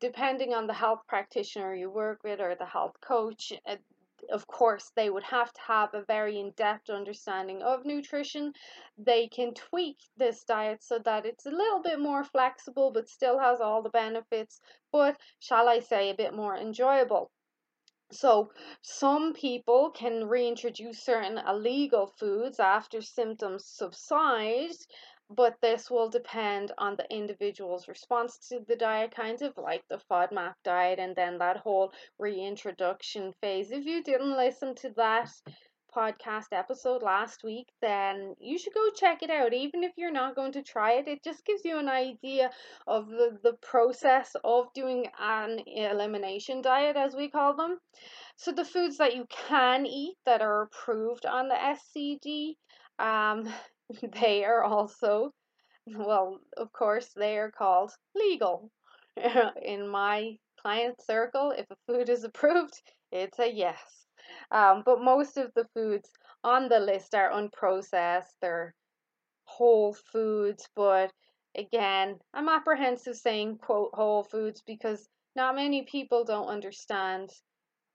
Depending 0.00 0.52
on 0.52 0.66
the 0.66 0.74
health 0.74 1.00
practitioner 1.08 1.74
you 1.74 1.88
work 1.90 2.18
with 2.22 2.40
or 2.40 2.54
the 2.54 2.66
health 2.66 2.96
coach, 3.00 3.54
of 4.30 4.46
course, 4.46 4.92
they 4.94 5.08
would 5.08 5.22
have 5.22 5.50
to 5.54 5.60
have 5.62 5.94
a 5.94 6.04
very 6.04 6.38
in 6.38 6.50
depth 6.56 6.90
understanding 6.90 7.62
of 7.62 7.86
nutrition. 7.86 8.52
They 8.98 9.28
can 9.28 9.54
tweak 9.54 9.96
this 10.18 10.44
diet 10.44 10.82
so 10.82 10.98
that 10.98 11.24
it's 11.24 11.46
a 11.46 11.50
little 11.50 11.80
bit 11.80 11.98
more 11.98 12.24
flexible 12.24 12.90
but 12.92 13.08
still 13.08 13.38
has 13.38 13.62
all 13.62 13.82
the 13.82 13.96
benefits, 14.04 14.60
but 14.92 15.16
shall 15.40 15.68
I 15.70 15.80
say, 15.80 16.10
a 16.10 16.14
bit 16.14 16.34
more 16.34 16.54
enjoyable. 16.56 17.30
So, 18.12 18.52
some 18.82 19.32
people 19.32 19.90
can 19.90 20.28
reintroduce 20.28 21.02
certain 21.02 21.38
illegal 21.38 22.06
foods 22.06 22.60
after 22.60 23.00
symptoms 23.00 23.66
subside, 23.66 24.76
but 25.30 25.56
this 25.62 25.90
will 25.90 26.10
depend 26.10 26.72
on 26.76 26.96
the 26.96 27.10
individual's 27.10 27.88
response 27.88 28.36
to 28.48 28.60
the 28.60 28.76
diet, 28.76 29.12
kind 29.12 29.40
of 29.40 29.56
like 29.56 29.88
the 29.88 29.98
FODMAP 30.10 30.54
diet 30.62 30.98
and 30.98 31.16
then 31.16 31.38
that 31.38 31.56
whole 31.56 31.92
reintroduction 32.18 33.32
phase. 33.40 33.70
If 33.70 33.86
you 33.86 34.02
didn't 34.02 34.36
listen 34.36 34.74
to 34.76 34.90
that, 34.96 35.30
podcast 35.94 36.46
episode 36.52 37.02
last 37.02 37.44
week, 37.44 37.68
then 37.80 38.34
you 38.40 38.58
should 38.58 38.74
go 38.74 38.88
check 38.94 39.22
it 39.22 39.30
out. 39.30 39.52
Even 39.52 39.84
if 39.84 39.92
you're 39.96 40.10
not 40.12 40.34
going 40.34 40.52
to 40.52 40.62
try 40.62 40.92
it, 40.92 41.08
it 41.08 41.22
just 41.22 41.44
gives 41.44 41.64
you 41.64 41.78
an 41.78 41.88
idea 41.88 42.50
of 42.86 43.08
the, 43.08 43.38
the 43.42 43.54
process 43.62 44.34
of 44.44 44.72
doing 44.74 45.06
an 45.18 45.60
elimination 45.66 46.62
diet, 46.62 46.96
as 46.96 47.14
we 47.14 47.30
call 47.30 47.54
them. 47.54 47.78
So, 48.36 48.52
the 48.52 48.64
foods 48.64 48.98
that 48.98 49.14
you 49.14 49.26
can 49.28 49.86
eat 49.86 50.16
that 50.26 50.42
are 50.42 50.62
approved 50.62 51.26
on 51.26 51.48
the 51.48 51.54
SCD, 51.54 52.56
um, 52.98 53.52
they 54.20 54.44
are 54.44 54.64
also, 54.64 55.32
well, 55.86 56.38
of 56.56 56.72
course, 56.72 57.10
they 57.14 57.38
are 57.38 57.50
called 57.50 57.92
legal. 58.14 58.70
In 59.62 59.88
my 59.88 60.36
client 60.60 61.00
circle, 61.02 61.50
if 61.50 61.66
a 61.70 61.76
food 61.86 62.08
is 62.08 62.24
approved, 62.24 62.80
it's 63.10 63.38
a 63.38 63.52
yes. 63.52 64.01
Um, 64.50 64.82
but 64.84 65.02
most 65.02 65.36
of 65.36 65.52
the 65.54 65.66
foods 65.74 66.10
on 66.44 66.68
the 66.68 66.80
list 66.80 67.14
are 67.14 67.30
unprocessed, 67.30 68.34
they're 68.40 68.74
whole 69.44 69.94
foods. 69.94 70.68
But 70.74 71.12
again, 71.56 72.18
I'm 72.34 72.48
apprehensive 72.48 73.16
saying 73.16 73.58
quote 73.58 73.90
whole 73.94 74.24
foods 74.24 74.62
because 74.66 75.08
not 75.36 75.54
many 75.54 75.82
people 75.82 76.24
don't 76.24 76.48
understand 76.48 77.30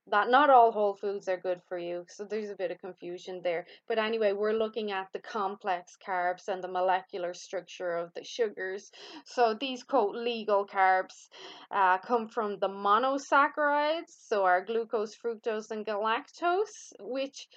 that 0.10 0.30
not 0.30 0.50
all 0.50 0.72
whole 0.72 0.96
foods 0.96 1.28
are 1.28 1.38
good 1.38 1.62
for 1.68 1.78
you. 1.78 2.06
So 2.10 2.24
there's 2.24 2.50
a 2.50 2.56
bit 2.56 2.72
of 2.72 2.80
confusion 2.80 3.42
there. 3.44 3.66
But 3.88 4.00
anyway, 4.00 4.34
we're 4.34 4.54
looking 4.54 4.92
at 4.92 5.08
the 5.12 5.20
complex 5.20 5.98
carbs 6.06 6.48
and 6.48 6.64
the 6.64 6.68
molecular 6.68 7.34
structure 7.34 7.98
of 7.98 8.14
the 8.14 8.24
sugars. 8.24 8.92
So 9.26 9.54
these 9.60 9.84
quote 9.84 10.16
legal 10.16 10.66
carbs 10.66 11.28
uh, 11.72 11.98
come 12.00 12.30
from 12.30 12.60
the 12.60 12.70
monosaccharides, 12.70 14.14
so 14.28 14.46
our 14.46 14.64
glucose, 14.64 15.16
fructose, 15.16 15.72
and 15.72 15.86
galactose, 15.86 16.94
which 17.00 17.48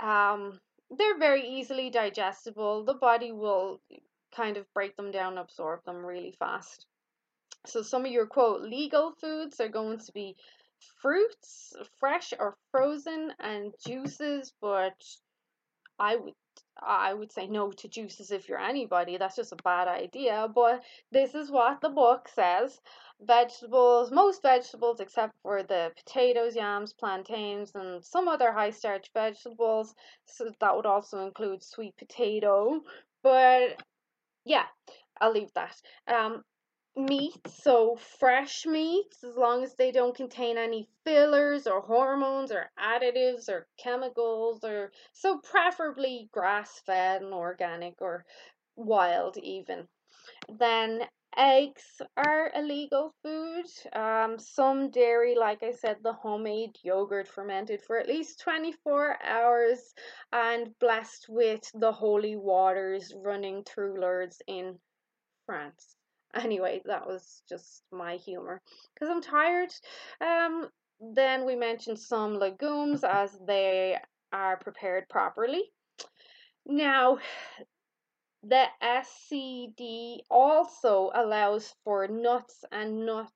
um, 0.00 0.58
they're 0.90 1.18
very 1.18 1.46
easily 1.46 1.90
digestible. 1.90 2.84
The 2.84 2.94
body 2.94 3.32
will 3.32 3.80
kind 4.34 4.56
of 4.56 4.66
break 4.74 4.96
them 4.96 5.10
down, 5.10 5.38
absorb 5.38 5.84
them 5.84 6.04
really 6.04 6.34
fast. 6.38 6.86
So 7.66 7.82
some 7.82 8.04
of 8.04 8.10
your 8.10 8.26
quote 8.26 8.62
legal 8.62 9.12
foods 9.20 9.60
are 9.60 9.68
going 9.68 9.98
to 10.00 10.12
be 10.12 10.34
fruits, 11.00 11.74
fresh 11.98 12.32
or 12.38 12.56
frozen, 12.70 13.32
and 13.40 13.72
juices, 13.86 14.52
but 14.60 15.02
I 15.98 16.16
would 16.16 16.34
I 16.80 17.14
would 17.14 17.32
say 17.32 17.46
no 17.46 17.70
to 17.70 17.88
juices 17.88 18.30
if 18.30 18.48
you're 18.48 18.58
anybody. 18.58 19.16
That's 19.16 19.36
just 19.36 19.52
a 19.52 19.56
bad 19.56 19.88
idea. 19.88 20.48
But 20.52 20.82
this 21.10 21.34
is 21.34 21.50
what 21.50 21.80
the 21.80 21.90
book 21.90 22.28
says. 22.28 22.80
Vegetables, 23.20 24.10
most 24.10 24.42
vegetables 24.42 25.00
except 25.00 25.34
for 25.42 25.62
the 25.62 25.92
potatoes, 25.96 26.56
yams, 26.56 26.92
plantains, 26.92 27.72
and 27.74 28.04
some 28.04 28.26
other 28.26 28.52
high 28.52 28.70
starch 28.70 29.10
vegetables. 29.14 29.94
So 30.26 30.50
that 30.60 30.74
would 30.76 30.86
also 30.86 31.24
include 31.26 31.62
sweet 31.62 31.96
potato. 31.96 32.80
But 33.22 33.80
yeah, 34.44 34.66
I'll 35.20 35.32
leave 35.32 35.52
that. 35.54 35.80
Um, 36.08 36.42
meats, 36.96 37.62
so 37.62 37.96
fresh 38.18 38.66
meats, 38.66 39.24
as 39.24 39.36
long 39.36 39.64
as 39.64 39.74
they 39.74 39.90
don't 39.90 40.14
contain 40.14 40.58
any 40.58 40.88
fillers 41.04 41.66
or 41.66 41.80
hormones 41.80 42.52
or 42.52 42.70
additives 42.78 43.48
or 43.48 43.66
chemicals, 43.78 44.62
or 44.62 44.92
so 45.12 45.38
preferably 45.38 46.28
grass 46.32 46.80
fed 46.84 47.22
and 47.22 47.32
organic 47.32 47.94
or 48.00 48.24
wild, 48.76 49.36
even. 49.38 49.88
Then 50.58 51.08
eggs 51.36 52.02
are 52.16 52.52
illegal 52.54 53.14
food. 53.22 53.64
Um, 53.94 54.38
some 54.38 54.90
dairy, 54.90 55.34
like 55.34 55.62
I 55.62 55.72
said, 55.72 55.96
the 56.02 56.12
homemade 56.12 56.76
yogurt 56.82 57.26
fermented 57.26 57.80
for 57.82 57.98
at 57.98 58.08
least 58.08 58.40
24 58.40 59.18
hours 59.24 59.94
and 60.32 60.78
blessed 60.78 61.26
with 61.28 61.62
the 61.74 61.92
holy 61.92 62.36
waters 62.36 63.14
running 63.16 63.64
through 63.64 64.00
Lourdes 64.00 64.42
in 64.46 64.78
France. 65.46 65.96
Anyway, 66.34 66.82
that 66.86 67.06
was 67.06 67.42
just 67.48 67.82
my 67.92 68.16
humor 68.16 68.60
because 68.94 69.10
I'm 69.10 69.22
tired. 69.22 69.72
Um, 70.20 70.68
then 71.14 71.44
we 71.44 71.56
mentioned 71.56 71.98
some 71.98 72.38
legumes 72.38 73.04
as 73.04 73.36
they 73.46 73.98
are 74.32 74.56
prepared 74.56 75.08
properly. 75.08 75.62
Now, 76.64 77.18
the 78.44 78.66
SCD 78.82 80.20
also 80.30 81.10
allows 81.14 81.74
for 81.84 82.08
nuts 82.08 82.64
and 82.72 83.04
nut 83.06 83.32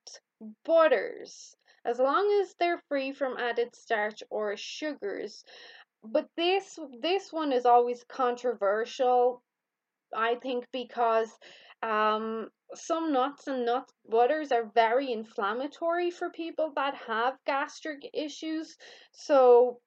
butters 0.65 1.55
as 1.85 1.99
long 1.99 2.41
as 2.43 2.55
they're 2.59 2.83
free 2.89 3.13
from 3.13 3.39
added 3.39 3.75
starch 3.75 4.23
or 4.31 4.57
sugars. 4.57 5.45
But 6.03 6.29
this 6.37 6.79
this 7.01 7.33
one 7.33 7.53
is 7.53 7.67
always 7.67 8.05
controversial, 8.09 9.43
I 10.15 10.37
think, 10.37 10.67
because 10.73 11.31
um, 11.83 12.51
some 12.75 13.13
nuts 13.13 13.47
and 13.47 13.65
nut 13.65 13.91
butters 14.09 14.53
are 14.53 14.71
very 14.75 15.13
inflammatory 15.13 16.11
for 16.11 16.31
people 16.31 16.73
that 16.77 16.95
have 16.95 17.39
gastric 17.47 18.09
issues. 18.13 18.77
So 19.13 19.81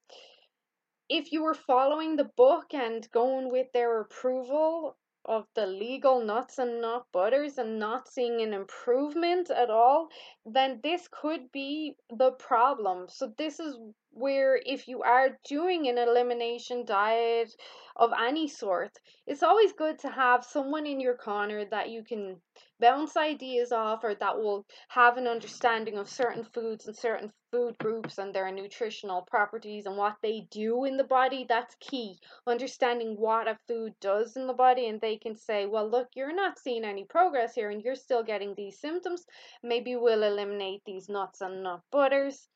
if 1.08 1.32
you 1.32 1.42
were 1.42 1.54
following 1.54 2.16
the 2.16 2.30
book 2.36 2.72
and 2.72 3.10
going 3.10 3.50
with 3.50 3.66
their 3.72 4.00
approval 4.00 4.96
of 5.24 5.44
the 5.54 5.66
legal 5.66 6.24
nuts 6.24 6.58
and 6.58 6.80
nut 6.80 7.04
butters 7.12 7.58
and 7.58 7.78
not 7.78 8.08
seeing 8.08 8.40
an 8.40 8.54
improvement 8.54 9.50
at 9.50 9.70
all, 9.70 10.08
then 10.46 10.80
this 10.82 11.08
could 11.08 11.52
be 11.52 11.94
the 12.16 12.32
problem. 12.32 13.06
So, 13.08 13.32
this 13.36 13.60
is 13.60 13.76
where 14.12 14.60
if 14.64 14.88
you 14.88 15.02
are 15.02 15.38
doing 15.48 15.88
an 15.88 15.98
elimination 15.98 16.84
diet 16.84 17.52
of 17.96 18.10
any 18.18 18.48
sort, 18.48 18.92
it's 19.26 19.42
always 19.42 19.72
good 19.72 19.98
to 20.00 20.08
have 20.08 20.44
someone 20.44 20.86
in 20.86 21.00
your 21.00 21.16
corner 21.16 21.64
that 21.70 21.90
you 21.90 22.02
can 22.02 22.40
bounce 22.80 23.16
ideas 23.16 23.72
off 23.72 24.02
or 24.02 24.14
that 24.14 24.36
will 24.36 24.64
have 24.88 25.16
an 25.16 25.26
understanding 25.26 25.98
of 25.98 26.08
certain 26.08 26.44
foods 26.44 26.86
and 26.86 26.96
certain 26.96 27.30
food 27.52 27.76
groups 27.78 28.18
and 28.18 28.34
their 28.34 28.50
nutritional 28.50 29.22
properties 29.22 29.86
and 29.86 29.96
what 29.96 30.16
they 30.22 30.46
do 30.50 30.84
in 30.84 30.96
the 30.96 31.04
body. 31.04 31.44
That's 31.48 31.74
key. 31.80 32.18
Understanding 32.46 33.16
what 33.18 33.48
a 33.48 33.58
food 33.68 33.92
does 34.00 34.36
in 34.36 34.46
the 34.46 34.54
body, 34.54 34.88
and 34.88 35.00
they 35.00 35.16
can 35.16 35.36
say, 35.36 35.66
Well, 35.66 35.88
look, 35.88 36.08
you're 36.14 36.34
not 36.34 36.58
seeing 36.58 36.84
any 36.84 37.04
progress 37.04 37.54
here 37.54 37.70
and 37.70 37.82
you're 37.82 37.94
still 37.94 38.22
getting 38.22 38.54
these 38.56 38.80
symptoms. 38.80 39.24
Maybe 39.62 39.96
we'll 39.96 40.22
eliminate 40.22 40.82
these 40.86 41.08
nuts 41.08 41.40
and 41.40 41.62
nut 41.62 41.80
butters. 41.90 42.48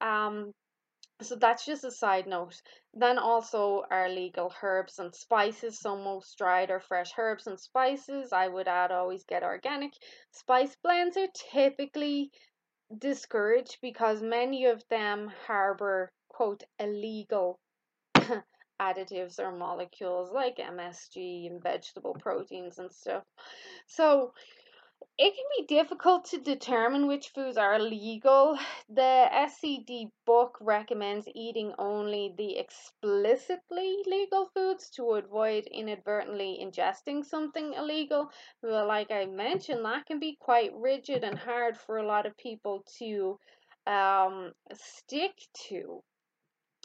Um, 0.00 0.52
so 1.24 1.36
that's 1.36 1.64
just 1.64 1.84
a 1.84 1.90
side 1.90 2.26
note. 2.26 2.60
Then 2.92 3.18
also 3.18 3.84
our 3.90 4.08
legal 4.08 4.52
herbs 4.62 4.98
and 4.98 5.14
spices. 5.14 5.80
So 5.80 5.96
most 5.96 6.36
dried 6.38 6.70
or 6.70 6.80
fresh 6.80 7.12
herbs 7.18 7.46
and 7.46 7.58
spices, 7.58 8.32
I 8.32 8.48
would 8.48 8.68
add 8.68 8.92
always 8.92 9.24
get 9.24 9.42
organic. 9.42 9.92
Spice 10.32 10.76
blends 10.82 11.16
are 11.16 11.28
typically 11.52 12.30
discouraged 12.98 13.78
because 13.80 14.22
many 14.22 14.66
of 14.66 14.82
them 14.88 15.32
harbor 15.46 16.12
quote 16.28 16.64
illegal 16.78 17.58
additives 18.80 19.38
or 19.38 19.52
molecules 19.52 20.30
like 20.32 20.56
MSG 20.56 21.46
and 21.46 21.62
vegetable 21.62 22.14
proteins 22.14 22.78
and 22.78 22.92
stuff. 22.92 23.22
So 23.86 24.32
it 25.16 25.32
can 25.34 25.44
be 25.56 25.66
difficult 25.66 26.24
to 26.24 26.38
determine 26.38 27.06
which 27.06 27.28
foods 27.28 27.56
are 27.56 27.78
legal. 27.78 28.58
The 28.88 29.28
SCD 29.32 30.10
book 30.26 30.58
recommends 30.60 31.28
eating 31.34 31.72
only 31.78 32.34
the 32.36 32.58
explicitly 32.58 33.98
legal 34.06 34.50
foods 34.54 34.90
to 34.96 35.12
avoid 35.12 35.68
inadvertently 35.72 36.58
ingesting 36.60 37.24
something 37.24 37.74
illegal. 37.74 38.28
But 38.60 38.88
like 38.88 39.12
I 39.12 39.26
mentioned, 39.26 39.84
that 39.84 40.04
can 40.06 40.18
be 40.18 40.36
quite 40.40 40.72
rigid 40.74 41.22
and 41.22 41.38
hard 41.38 41.78
for 41.78 41.98
a 41.98 42.06
lot 42.06 42.26
of 42.26 42.36
people 42.36 42.84
to 42.98 43.38
um, 43.86 44.52
stick 44.72 45.34
to. 45.68 46.02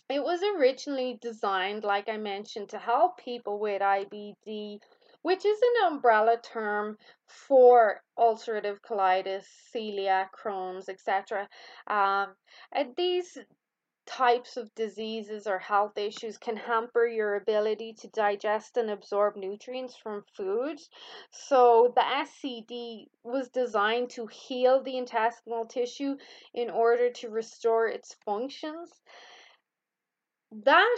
It 0.07 0.23
was 0.23 0.41
originally 0.57 1.17
designed, 1.19 1.83
like 1.83 2.09
I 2.09 2.17
mentioned, 2.17 2.69
to 2.69 2.77
help 2.77 3.17
people 3.17 3.59
with 3.59 3.81
IBD 3.81 4.79
which 5.21 5.45
is 5.45 5.59
an 5.61 5.93
umbrella 5.93 6.37
term 6.41 6.97
for 7.27 8.01
ulcerative 8.17 8.79
colitis, 8.81 9.45
celiac, 9.73 10.27
Crohn's, 10.31 10.89
etc. 10.89 11.47
Um, 11.87 12.35
and 12.71 12.95
these 12.95 13.37
types 14.09 14.57
of 14.57 14.73
diseases 14.73 15.45
or 15.45 15.59
health 15.59 15.95
issues 15.95 16.37
can 16.37 16.57
hamper 16.57 17.05
your 17.05 17.35
ability 17.35 17.93
to 17.93 18.07
digest 18.07 18.75
and 18.75 18.89
absorb 18.89 19.35
nutrients 19.35 19.95
from 19.95 20.23
food. 20.35 20.79
So, 21.31 21.93
the 21.95 22.01
SCD 22.01 23.05
was 23.23 23.49
designed 23.49 24.09
to 24.11 24.25
heal 24.25 24.81
the 24.81 24.97
intestinal 24.97 25.65
tissue 25.65 26.15
in 26.55 26.71
order 26.71 27.11
to 27.11 27.29
restore 27.29 27.87
its 27.87 28.15
functions. 28.25 28.89
That 30.51 30.97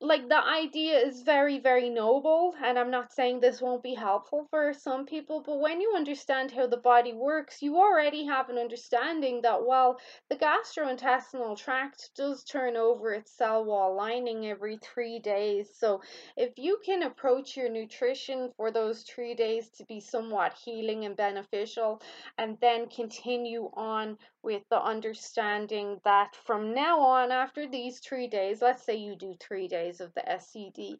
like 0.00 0.28
the 0.28 0.44
idea 0.44 0.98
is 0.98 1.22
very 1.22 1.58
very 1.58 1.88
noble 1.88 2.54
and 2.62 2.78
i'm 2.78 2.90
not 2.90 3.12
saying 3.12 3.40
this 3.40 3.62
won't 3.62 3.82
be 3.82 3.94
helpful 3.94 4.46
for 4.50 4.72
some 4.74 5.06
people 5.06 5.42
but 5.44 5.58
when 5.58 5.80
you 5.80 5.94
understand 5.96 6.50
how 6.50 6.66
the 6.66 6.76
body 6.76 7.12
works 7.14 7.62
you 7.62 7.76
already 7.76 8.24
have 8.26 8.48
an 8.50 8.58
understanding 8.58 9.40
that 9.42 9.62
while 9.64 9.98
the 10.28 10.36
gastrointestinal 10.36 11.56
tract 11.56 12.10
does 12.16 12.42
turn 12.44 12.76
over 12.76 13.12
its 13.12 13.30
cell 13.30 13.64
wall 13.64 13.94
lining 13.96 14.46
every 14.46 14.76
3 14.78 15.20
days. 15.20 15.70
So 15.78 16.00
if 16.36 16.58
you 16.58 16.78
can 16.84 17.02
approach 17.02 17.56
your 17.56 17.68
nutrition 17.68 18.50
for 18.56 18.70
those 18.70 19.02
3 19.02 19.34
days 19.34 19.70
to 19.78 19.84
be 19.84 20.00
somewhat 20.00 20.54
healing 20.54 21.04
and 21.04 21.16
beneficial 21.16 22.02
and 22.38 22.58
then 22.60 22.88
continue 22.88 23.70
on 23.74 24.18
with 24.42 24.62
the 24.70 24.82
understanding 24.82 26.00
that 26.04 26.34
from 26.44 26.74
now 26.74 26.98
on 27.00 27.30
after 27.30 27.68
these 27.68 28.00
3 28.00 28.26
days 28.28 28.60
let's 28.60 28.82
say 28.84 28.96
you 28.96 29.14
do 29.16 29.34
3 29.40 29.68
days 29.68 29.85
of 30.00 30.12
the 30.14 30.22
SCD. 30.22 30.98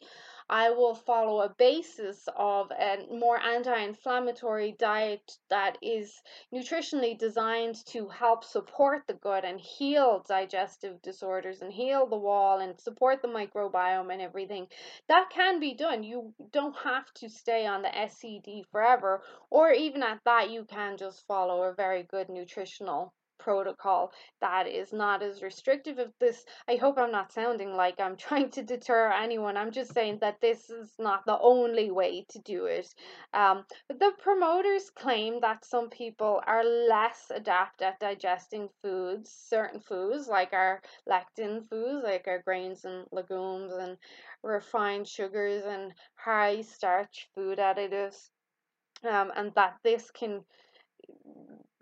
I 0.48 0.70
will 0.70 0.94
follow 0.94 1.40
a 1.40 1.48
basis 1.48 2.28
of 2.36 2.70
a 2.70 3.04
more 3.10 3.36
anti 3.36 3.76
inflammatory 3.80 4.76
diet 4.78 5.38
that 5.50 5.76
is 5.82 6.22
nutritionally 6.54 7.18
designed 7.18 7.84
to 7.86 8.08
help 8.08 8.44
support 8.44 9.08
the 9.08 9.14
gut 9.14 9.44
and 9.44 9.60
heal 9.60 10.24
digestive 10.28 11.02
disorders 11.02 11.62
and 11.62 11.72
heal 11.72 12.06
the 12.06 12.16
wall 12.16 12.60
and 12.60 12.78
support 12.80 13.22
the 13.22 13.28
microbiome 13.28 14.12
and 14.12 14.22
everything. 14.22 14.68
That 15.08 15.30
can 15.30 15.58
be 15.58 15.74
done. 15.74 16.04
You 16.04 16.32
don't 16.52 16.76
have 16.76 17.12
to 17.14 17.28
stay 17.28 17.66
on 17.66 17.82
the 17.82 17.88
SCD 17.88 18.66
forever, 18.70 19.22
or 19.50 19.72
even 19.72 20.04
at 20.04 20.20
that, 20.24 20.50
you 20.50 20.64
can 20.64 20.96
just 20.96 21.26
follow 21.26 21.64
a 21.64 21.74
very 21.74 22.04
good 22.04 22.28
nutritional 22.28 23.12
protocol 23.46 24.10
that 24.40 24.66
is 24.66 24.92
not 24.92 25.22
as 25.22 25.40
restrictive 25.40 25.98
of 26.00 26.10
this. 26.18 26.44
I 26.68 26.74
hope 26.74 26.98
i'm 26.98 27.12
not 27.12 27.32
sounding 27.32 27.72
like 27.74 28.00
i'm 28.00 28.16
trying 28.26 28.50
to 28.50 28.62
deter 28.64 29.12
anyone. 29.12 29.56
I'm 29.56 29.70
just 29.70 29.94
saying 29.94 30.18
that 30.22 30.40
this 30.40 30.68
is 30.68 30.90
not 30.98 31.24
the 31.26 31.38
only 31.38 31.92
way 31.92 32.26
to 32.30 32.38
do 32.40 32.66
it. 32.66 32.88
Um, 33.32 33.64
but 33.88 34.00
the 34.00 34.12
promoters 34.18 34.90
claim 34.90 35.40
that 35.42 35.64
some 35.64 35.88
people 35.90 36.42
are 36.44 36.64
less 36.64 37.30
adept 37.30 37.82
at 37.82 38.00
digesting 38.00 38.68
foods 38.82 39.30
certain 39.48 39.80
foods 39.80 40.26
like 40.26 40.52
our 40.52 40.82
lectin 41.08 41.68
foods 41.70 42.02
like 42.02 42.26
our 42.26 42.42
grains 42.42 42.84
and 42.84 43.06
legumes 43.12 43.72
and 43.72 43.96
refined 44.42 45.06
sugars 45.06 45.62
and 45.64 45.92
high 46.16 46.62
starch 46.62 47.28
food 47.34 47.58
additives 47.58 48.30
um, 49.08 49.30
and 49.36 49.52
that 49.54 49.74
this 49.84 50.10
can 50.10 50.42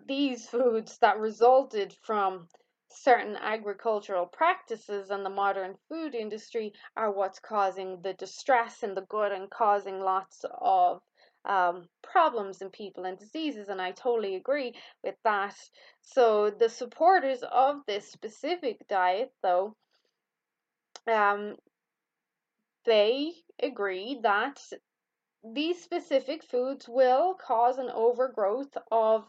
these 0.05 0.47
foods 0.47 0.97
that 0.99 1.19
resulted 1.19 1.93
from 2.03 2.47
certain 2.89 3.35
agricultural 3.35 4.25
practices 4.25 5.09
and 5.09 5.25
the 5.25 5.29
modern 5.29 5.75
food 5.89 6.15
industry 6.15 6.73
are 6.95 7.11
what's 7.11 7.39
causing 7.39 8.01
the 8.01 8.13
distress 8.13 8.83
in 8.83 8.93
the 8.93 9.05
gut 9.09 9.31
and 9.31 9.49
causing 9.49 9.99
lots 9.99 10.45
of 10.61 11.01
um, 11.45 11.87
problems 12.01 12.61
in 12.61 12.69
people 12.69 13.05
and 13.05 13.19
diseases, 13.19 13.69
and 13.69 13.81
I 13.81 13.91
totally 13.91 14.35
agree 14.35 14.73
with 15.03 15.15
that. 15.23 15.55
So, 16.01 16.49
the 16.49 16.69
supporters 16.69 17.43
of 17.43 17.81
this 17.85 18.11
specific 18.11 18.87
diet, 18.87 19.31
though, 19.43 19.75
um, 21.07 21.55
they 22.85 23.33
agree 23.61 24.19
that 24.23 24.59
these 25.43 25.81
specific 25.83 26.43
foods 26.43 26.87
will 26.87 27.35
cause 27.35 27.77
an 27.77 27.89
overgrowth 27.93 28.75
of 28.91 29.25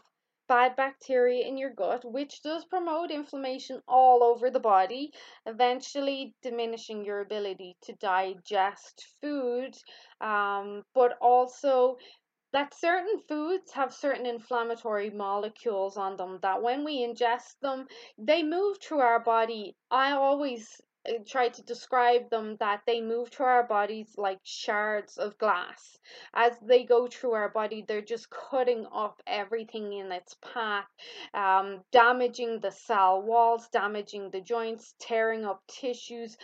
bad 0.47 0.75
bacteria 0.75 1.45
in 1.45 1.57
your 1.57 1.71
gut, 1.71 2.03
which 2.05 2.41
does 2.41 2.65
promote 2.65 3.11
inflammation 3.11 3.81
all 3.87 4.23
over 4.23 4.49
the 4.49 4.59
body, 4.59 5.11
eventually 5.45 6.33
diminishing 6.41 7.05
your 7.05 7.21
ability 7.21 7.75
to 7.83 7.93
digest 7.93 9.05
food, 9.21 9.75
um, 10.21 10.83
but 10.93 11.17
also 11.21 11.97
that 12.53 12.73
certain 12.73 13.19
foods 13.27 13.71
have 13.73 13.93
certain 13.93 14.25
inflammatory 14.25 15.09
molecules 15.09 15.97
on 15.97 16.15
them 16.15 16.39
that 16.41 16.61
when 16.61 16.83
we 16.85 17.05
ingest 17.05 17.59
them, 17.61 17.87
they 18.17 18.41
move 18.41 18.77
through 18.81 18.99
our 18.99 19.19
body. 19.19 19.75
I 19.91 20.11
always 20.11 20.81
try 21.25 21.49
to 21.49 21.61
describe 21.63 22.29
them 22.29 22.57
that 22.59 22.81
they 22.85 23.01
move 23.01 23.29
through 23.29 23.45
our 23.45 23.67
bodies 23.67 24.13
like 24.17 24.39
shards 24.43 25.17
of 25.17 25.37
glass. 25.37 25.99
As 26.33 26.53
they 26.61 26.83
go 26.83 27.07
through 27.07 27.33
our 27.33 27.49
body, 27.49 27.83
they're 27.87 28.01
just 28.01 28.29
cutting 28.29 28.85
up 28.93 29.21
everything 29.27 29.93
in 29.93 30.11
its 30.11 30.35
path, 30.35 30.87
um, 31.33 31.81
damaging 31.91 32.59
the 32.59 32.71
cell 32.71 33.21
walls, 33.21 33.67
damaging 33.69 34.29
the 34.31 34.41
joints, 34.41 34.95
tearing 34.99 35.45
up 35.45 35.61
tissues, 35.67 36.37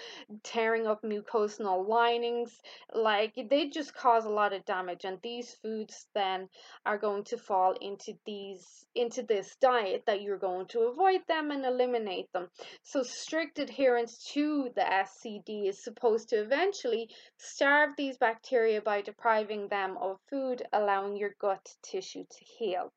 tearing 0.44 0.88
up 0.88 1.02
mucosal 1.04 1.88
linings. 1.88 2.62
Like 2.94 3.34
they 3.50 3.70
just 3.70 3.94
cause 3.96 4.26
a 4.26 4.30
lot 4.30 4.54
of 4.54 4.66
damage, 4.66 5.06
and 5.06 5.20
these 5.22 5.54
foods 5.62 6.08
then 6.14 6.50
are 6.86 6.98
going 6.98 7.24
to 7.26 7.38
fall 7.38 7.74
into 7.82 8.14
these 8.26 8.86
into 8.96 9.24
this 9.24 9.56
diet 9.60 10.04
that 10.06 10.22
you're 10.22 10.38
going 10.38 10.68
to 10.68 10.82
avoid 10.82 11.22
them 11.28 11.52
and 11.52 11.66
eliminate 11.66 12.32
them. 12.32 12.48
So 12.84 13.02
strict 13.02 13.58
adherence 13.60 14.32
to 14.34 14.53
the 14.76 14.82
SCD 14.82 15.68
is 15.68 15.84
supposed 15.84 16.30
to 16.30 16.36
eventually 16.36 17.10
starve 17.38 17.96
these 17.96 18.18
bacteria 18.18 18.82
by 18.82 19.02
depriving 19.02 19.68
them 19.68 19.98
of 19.98 20.20
food, 20.30 20.62
allowing 20.72 21.18
your 21.18 21.36
gut 21.40 21.76
tissue 21.82 22.26
to 22.30 22.46
heal. 22.46 22.94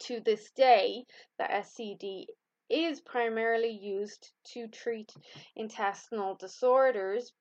To 0.00 0.20
this 0.20 0.50
day, 0.50 1.06
the 1.38 1.44
SCD 1.44 2.26
is 2.68 3.00
primarily 3.00 3.70
used 3.70 4.32
to 4.52 4.68
treat 4.68 5.14
intestinal 5.54 6.34
disorders, 6.34 7.32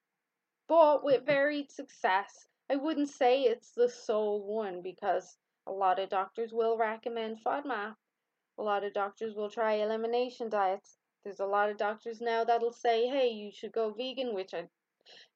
but 0.67 1.03
with 1.03 1.25
varied 1.25 1.71
success. 1.71 2.47
I 2.69 2.75
wouldn't 2.75 3.09
say 3.09 3.43
it's 3.43 3.71
the 3.71 3.89
sole 3.89 4.43
one 4.43 4.81
because 4.81 5.37
a 5.67 5.71
lot 5.71 5.99
of 5.99 6.09
doctors 6.09 6.53
will 6.53 6.77
recommend 6.77 7.43
FODMAP. 7.43 7.95
A 8.57 8.63
lot 8.63 8.83
of 8.83 8.93
doctors 8.93 9.35
will 9.35 9.49
try 9.49 9.73
elimination 9.73 10.49
diets. 10.49 10.97
There's 11.25 11.41
a 11.41 11.45
lot 11.45 11.69
of 11.69 11.77
doctors 11.77 12.21
now 12.21 12.45
that'll 12.45 12.71
say, 12.71 13.07
hey, 13.07 13.29
you 13.29 13.51
should 13.51 13.73
go 13.73 13.91
vegan, 13.91 14.33
which 14.33 14.53
I 14.53 14.69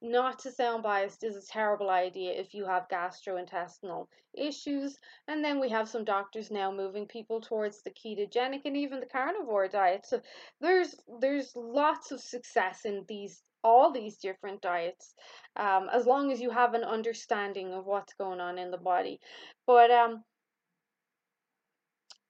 not 0.02 0.39
to 0.39 0.52
sound 0.52 0.84
biased 0.84 1.23
is 1.23 1.36
a 1.36 1.47
terrible 1.47 1.89
idea 1.89 2.32
if 2.32 2.54
you 2.54 2.65
have 2.65 2.88
gastrointestinal 2.88 4.08
issues. 4.34 4.97
And 5.28 5.43
then 5.43 5.60
we 5.60 5.69
have 5.69 5.89
some 5.89 6.06
doctors 6.06 6.49
now 6.52 6.71
moving 6.71 7.06
people 7.06 7.41
towards 7.41 7.82
the 7.82 7.91
ketogenic 7.91 8.62
and 8.65 8.78
even 8.78 8.99
the 8.99 9.06
carnivore 9.06 9.67
diet. 9.67 10.06
So 10.06 10.21
there's 10.62 10.95
there's 11.19 11.52
lots 11.56 12.12
of 12.12 12.21
success 12.21 12.86
in 12.86 13.06
these 13.08 13.43
all 13.62 13.91
these 13.91 14.17
different 14.17 14.62
diets 14.62 15.13
um, 15.58 15.89
as 15.91 16.06
long 16.06 16.32
as 16.32 16.39
you 16.39 16.49
have 16.49 16.73
an 16.73 16.84
understanding 16.84 17.73
of 17.73 17.86
what's 17.86 18.13
going 18.13 18.39
on 18.39 18.58
in 18.58 18.71
the 18.71 18.78
body. 18.78 19.19
But 19.67 19.91
um, 19.91 20.23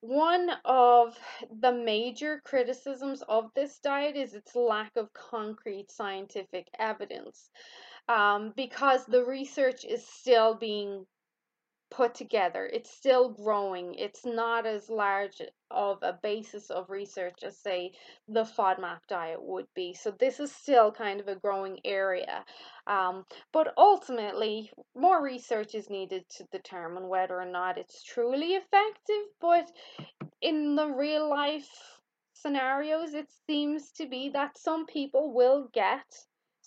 one 0.01 0.49
of 0.65 1.17
the 1.59 1.71
major 1.71 2.41
criticisms 2.45 3.21
of 3.27 3.51
this 3.55 3.79
diet 3.79 4.15
is 4.15 4.33
its 4.33 4.55
lack 4.55 4.95
of 4.95 5.11
concrete 5.13 5.91
scientific 5.91 6.67
evidence 6.79 7.49
um, 8.07 8.53
because 8.55 9.05
the 9.05 9.23
research 9.25 9.85
is 9.85 10.05
still 10.07 10.55
being 10.55 11.05
put 11.91 12.13
together. 12.13 12.69
It's 12.71 12.89
still 12.89 13.29
growing. 13.29 13.95
It's 13.95 14.25
not 14.25 14.65
as 14.65 14.89
large 14.89 15.41
of 15.71 15.99
a 16.01 16.13
basis 16.21 16.69
of 16.69 16.89
research 16.89 17.43
as, 17.43 17.57
say, 17.57 17.93
the 18.27 18.43
FODMAP 18.43 18.99
diet 19.07 19.41
would 19.41 19.67
be. 19.75 19.93
So 19.93 20.11
this 20.11 20.39
is 20.39 20.51
still 20.51 20.91
kind 20.91 21.19
of 21.19 21.27
a 21.27 21.35
growing 21.35 21.79
area. 21.83 22.45
Um, 22.87 23.25
but 23.51 23.73
ultimately, 23.77 24.71
more 24.95 25.23
research 25.23 25.75
is 25.75 25.89
needed 25.89 26.25
to 26.37 26.45
determine 26.51 27.07
whether 27.07 27.39
or 27.39 27.45
not 27.45 27.77
it's 27.77 28.03
truly 28.03 28.53
effective. 28.53 29.25
But 29.41 29.71
in 30.41 30.75
the 30.75 30.87
real 30.87 31.29
life 31.29 31.69
scenarios, 32.33 33.13
it 33.13 33.29
seems 33.47 33.91
to 33.91 34.07
be 34.07 34.29
that 34.29 34.57
some 34.57 34.85
people 34.85 35.33
will 35.33 35.69
get 35.73 36.05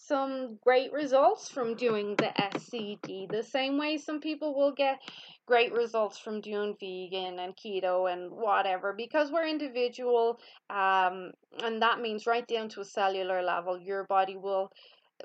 some 0.07 0.59
great 0.65 0.93
results 0.93 1.49
from 1.49 1.75
doing 1.75 2.17
the 2.17 2.33
SCD. 2.39 3.31
The 3.31 3.43
same 3.43 3.79
way 3.79 3.99
some 3.99 4.21
people 4.21 4.55
will 4.55 4.73
get 4.73 4.99
great 5.47 5.73
results 5.73 6.19
from 6.19 6.41
doing 6.41 6.75
vegan 6.81 7.39
and 7.39 7.55
keto 7.57 8.13
and 8.13 8.31
whatever 8.31 8.95
because 8.97 9.31
we're 9.31 9.47
individual 9.47 10.39
um, 10.71 11.33
and 11.63 11.83
that 11.83 12.01
means 12.01 12.27
right 12.27 12.47
down 12.47 12.69
to 12.69 12.81
a 12.81 12.85
cellular 12.85 13.43
level 13.43 13.79
your 13.79 14.05
body 14.05 14.37
will 14.37 14.71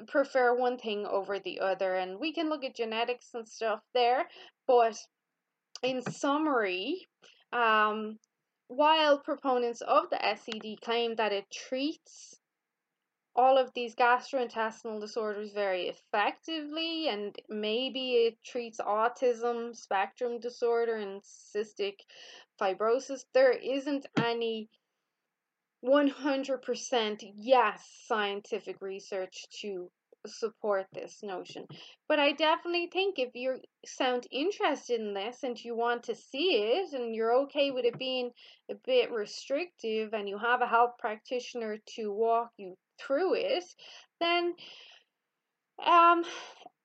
prefer 0.08 0.56
one 0.56 0.78
thing 0.78 1.06
over 1.06 1.40
the 1.40 1.60
other 1.60 1.96
and 1.96 2.20
we 2.20 2.34
can 2.34 2.50
look 2.50 2.64
at 2.64 2.76
genetics 2.76 3.30
and 3.36 3.48
stuff 3.48 3.80
there 3.94 4.26
but 4.68 4.98
in 5.84 6.02
summary 6.02 7.08
um, 7.54 8.18
while 8.68 9.20
proponents 9.20 9.82
of 9.82 10.10
the 10.10 10.18
SCD 10.18 10.80
claim 10.82 11.16
that 11.16 11.32
it 11.32 11.46
treats 11.52 12.36
all 13.38 13.60
of 13.60 13.72
these 13.76 13.94
gastrointestinal 13.94 15.00
disorders 15.00 15.54
very 15.54 15.90
effectively, 15.90 17.08
and 17.08 17.36
maybe 17.48 18.14
it 18.14 18.44
treats 18.44 18.80
autism 18.80 19.76
spectrum 19.76 20.40
disorder 20.40 20.96
and 20.96 21.22
cystic 21.22 22.00
fibrosis. 22.60 23.26
There 23.36 23.52
isn't 23.52 24.08
any 24.18 24.70
100% 25.86 27.32
yes 27.36 27.88
scientific 28.08 28.82
research 28.82 29.46
to 29.62 29.92
support 30.26 30.88
this 30.92 31.22
notion. 31.22 31.68
But 32.08 32.20
I 32.20 32.32
definitely 32.32 32.88
think 32.88 33.20
if 33.20 33.36
you 33.36 33.62
sound 33.86 34.26
interested 34.32 35.00
in 35.00 35.14
this 35.14 35.44
and 35.44 35.64
you 35.64 35.76
want 35.76 36.04
to 36.04 36.16
see 36.16 36.56
it 36.56 36.92
and 36.94 37.16
you're 37.16 37.36
okay 37.44 37.70
with 37.70 37.86
it 37.86 38.00
being 38.00 38.32
a 38.70 38.76
bit 38.86 39.12
restrictive 39.12 40.14
and 40.14 40.28
you 40.28 40.40
have 40.40 40.62
a 40.62 40.68
health 40.68 40.96
practitioner 40.98 41.78
to 41.96 42.12
walk 42.12 42.50
you 42.58 42.76
through 43.00 43.36
it, 43.36 43.64
then 44.20 44.54
um, 45.86 46.24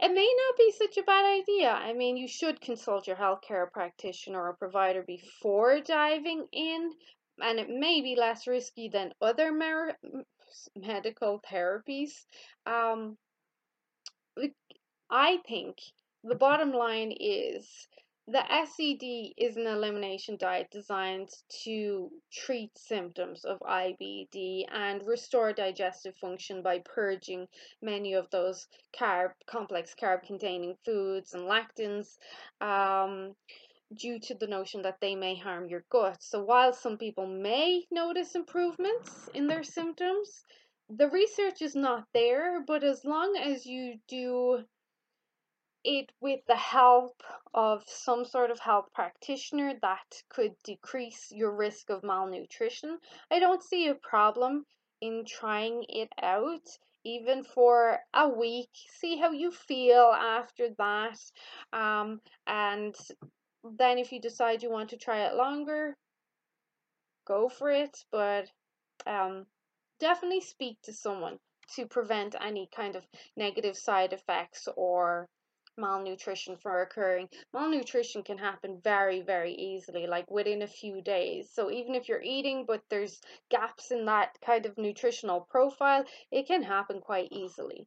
it 0.00 0.12
may 0.12 0.34
not 0.36 0.56
be 0.58 0.72
such 0.72 0.96
a 0.98 1.02
bad 1.02 1.24
idea. 1.24 1.70
I 1.70 1.92
mean, 1.92 2.16
you 2.16 2.28
should 2.28 2.60
consult 2.60 3.06
your 3.06 3.16
healthcare 3.16 3.70
practitioner 3.70 4.42
or 4.42 4.56
provider 4.58 5.02
before 5.06 5.80
diving 5.80 6.46
in, 6.52 6.90
and 7.40 7.58
it 7.58 7.68
may 7.68 8.00
be 8.00 8.16
less 8.16 8.46
risky 8.46 8.88
than 8.92 9.12
other 9.20 9.52
mer- 9.52 9.96
medical 10.76 11.40
therapies. 11.50 12.10
Um, 12.66 13.16
I 15.10 15.38
think 15.46 15.76
the 16.24 16.34
bottom 16.34 16.72
line 16.72 17.12
is 17.18 17.68
the 18.28 18.44
SCD 18.50 19.32
is 19.36 19.56
an 19.56 19.66
elimination 19.66 20.36
diet 20.36 20.68
designed 20.70 21.28
to 21.64 22.10
treat 22.32 22.70
symptoms 22.78 23.44
of 23.44 23.58
IBD 23.60 24.64
and 24.72 25.04
restore 25.04 25.52
digestive 25.52 26.16
function 26.16 26.62
by 26.62 26.78
purging 26.84 27.48
many 27.80 28.14
of 28.14 28.30
those 28.30 28.68
carb, 28.96 29.32
complex 29.46 29.94
carb 30.00 30.22
containing 30.22 30.76
foods 30.84 31.34
and 31.34 31.44
lectins. 31.44 32.16
Um, 32.60 33.34
due 33.94 34.18
to 34.18 34.34
the 34.34 34.46
notion 34.46 34.80
that 34.82 35.00
they 35.00 35.14
may 35.14 35.36
harm 35.36 35.68
your 35.68 35.84
gut. 35.90 36.22
So, 36.22 36.42
while 36.42 36.72
some 36.72 36.96
people 36.96 37.26
may 37.26 37.84
notice 37.90 38.34
improvements 38.34 39.28
in 39.34 39.46
their 39.46 39.62
symptoms, 39.62 40.44
the 40.88 41.10
research 41.10 41.60
is 41.60 41.74
not 41.74 42.06
there, 42.14 42.62
but 42.66 42.84
as 42.84 43.04
long 43.04 43.36
as 43.36 43.66
you 43.66 43.98
do 44.08 44.64
it 45.84 46.12
with 46.20 46.40
the 46.46 46.56
help 46.56 47.22
of 47.54 47.82
some 47.86 48.24
sort 48.24 48.50
of 48.50 48.60
health 48.60 48.86
practitioner 48.94 49.74
that 49.82 50.22
could 50.28 50.54
decrease 50.64 51.32
your 51.32 51.52
risk 51.52 51.90
of 51.90 52.02
malnutrition. 52.02 52.98
I 53.30 53.38
don't 53.38 53.62
see 53.62 53.88
a 53.88 53.94
problem 53.94 54.66
in 55.00 55.24
trying 55.26 55.84
it 55.88 56.08
out 56.22 56.66
even 57.04 57.42
for 57.42 57.98
a 58.14 58.28
week 58.28 58.70
see 59.00 59.16
how 59.16 59.32
you 59.32 59.50
feel 59.50 60.12
after 60.16 60.68
that 60.78 61.18
um, 61.72 62.20
and 62.46 62.94
then 63.78 63.98
if 63.98 64.12
you 64.12 64.20
decide 64.20 64.62
you 64.62 64.70
want 64.70 64.90
to 64.90 64.96
try 64.96 65.26
it 65.26 65.34
longer 65.34 65.96
go 67.26 67.48
for 67.48 67.70
it 67.70 67.96
but 68.12 68.46
um, 69.06 69.44
definitely 69.98 70.40
speak 70.40 70.76
to 70.82 70.92
someone 70.92 71.38
to 71.74 71.86
prevent 71.86 72.36
any 72.40 72.68
kind 72.74 72.94
of 72.94 73.04
negative 73.36 73.76
side 73.76 74.12
effects 74.12 74.68
or 74.76 75.28
malnutrition 75.76 76.56
from 76.56 76.82
occurring. 76.82 77.28
Malnutrition 77.52 78.22
can 78.22 78.38
happen 78.38 78.80
very, 78.82 79.20
very 79.20 79.54
easily, 79.54 80.06
like 80.06 80.30
within 80.30 80.62
a 80.62 80.66
few 80.66 81.02
days. 81.02 81.50
So 81.52 81.70
even 81.70 81.94
if 81.94 82.08
you're 82.08 82.22
eating, 82.22 82.64
but 82.66 82.82
there's 82.90 83.20
gaps 83.50 83.90
in 83.90 84.04
that 84.06 84.36
kind 84.44 84.66
of 84.66 84.78
nutritional 84.78 85.40
profile, 85.50 86.04
it 86.30 86.46
can 86.46 86.62
happen 86.62 87.00
quite 87.00 87.28
easily. 87.32 87.86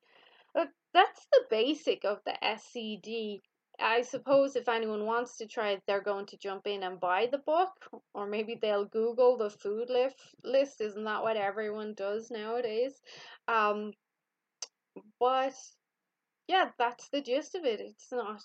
But 0.53 0.69
that's 0.93 1.25
the 1.31 1.43
basic 1.49 2.05
of 2.05 2.19
the 2.25 2.37
SCD 2.43 3.41
I 3.79 4.03
suppose 4.03 4.55
if 4.55 4.69
anyone 4.69 5.05
wants 5.05 5.37
to 5.37 5.47
try 5.47 5.71
it, 5.71 5.83
they're 5.85 6.01
going 6.01 6.27
to 6.27 6.37
jump 6.37 6.65
in 6.65 6.83
and 6.83 6.99
buy 6.99 7.27
the 7.29 7.39
book, 7.39 7.73
or 8.13 8.25
maybe 8.25 8.55
they'll 8.55 8.85
Google 8.85 9.37
the 9.37 9.49
food. 9.49 9.89
List 10.43 10.81
isn't 10.81 11.03
that 11.03 11.23
what 11.23 11.37
everyone 11.37 11.93
does 11.93 12.31
nowadays? 12.31 12.93
Um, 13.47 13.93
but 15.19 15.53
yeah, 16.47 16.69
that's 16.77 17.09
the 17.09 17.21
gist 17.21 17.55
of 17.55 17.65
it. 17.65 17.79
It's 17.79 18.11
not 18.11 18.41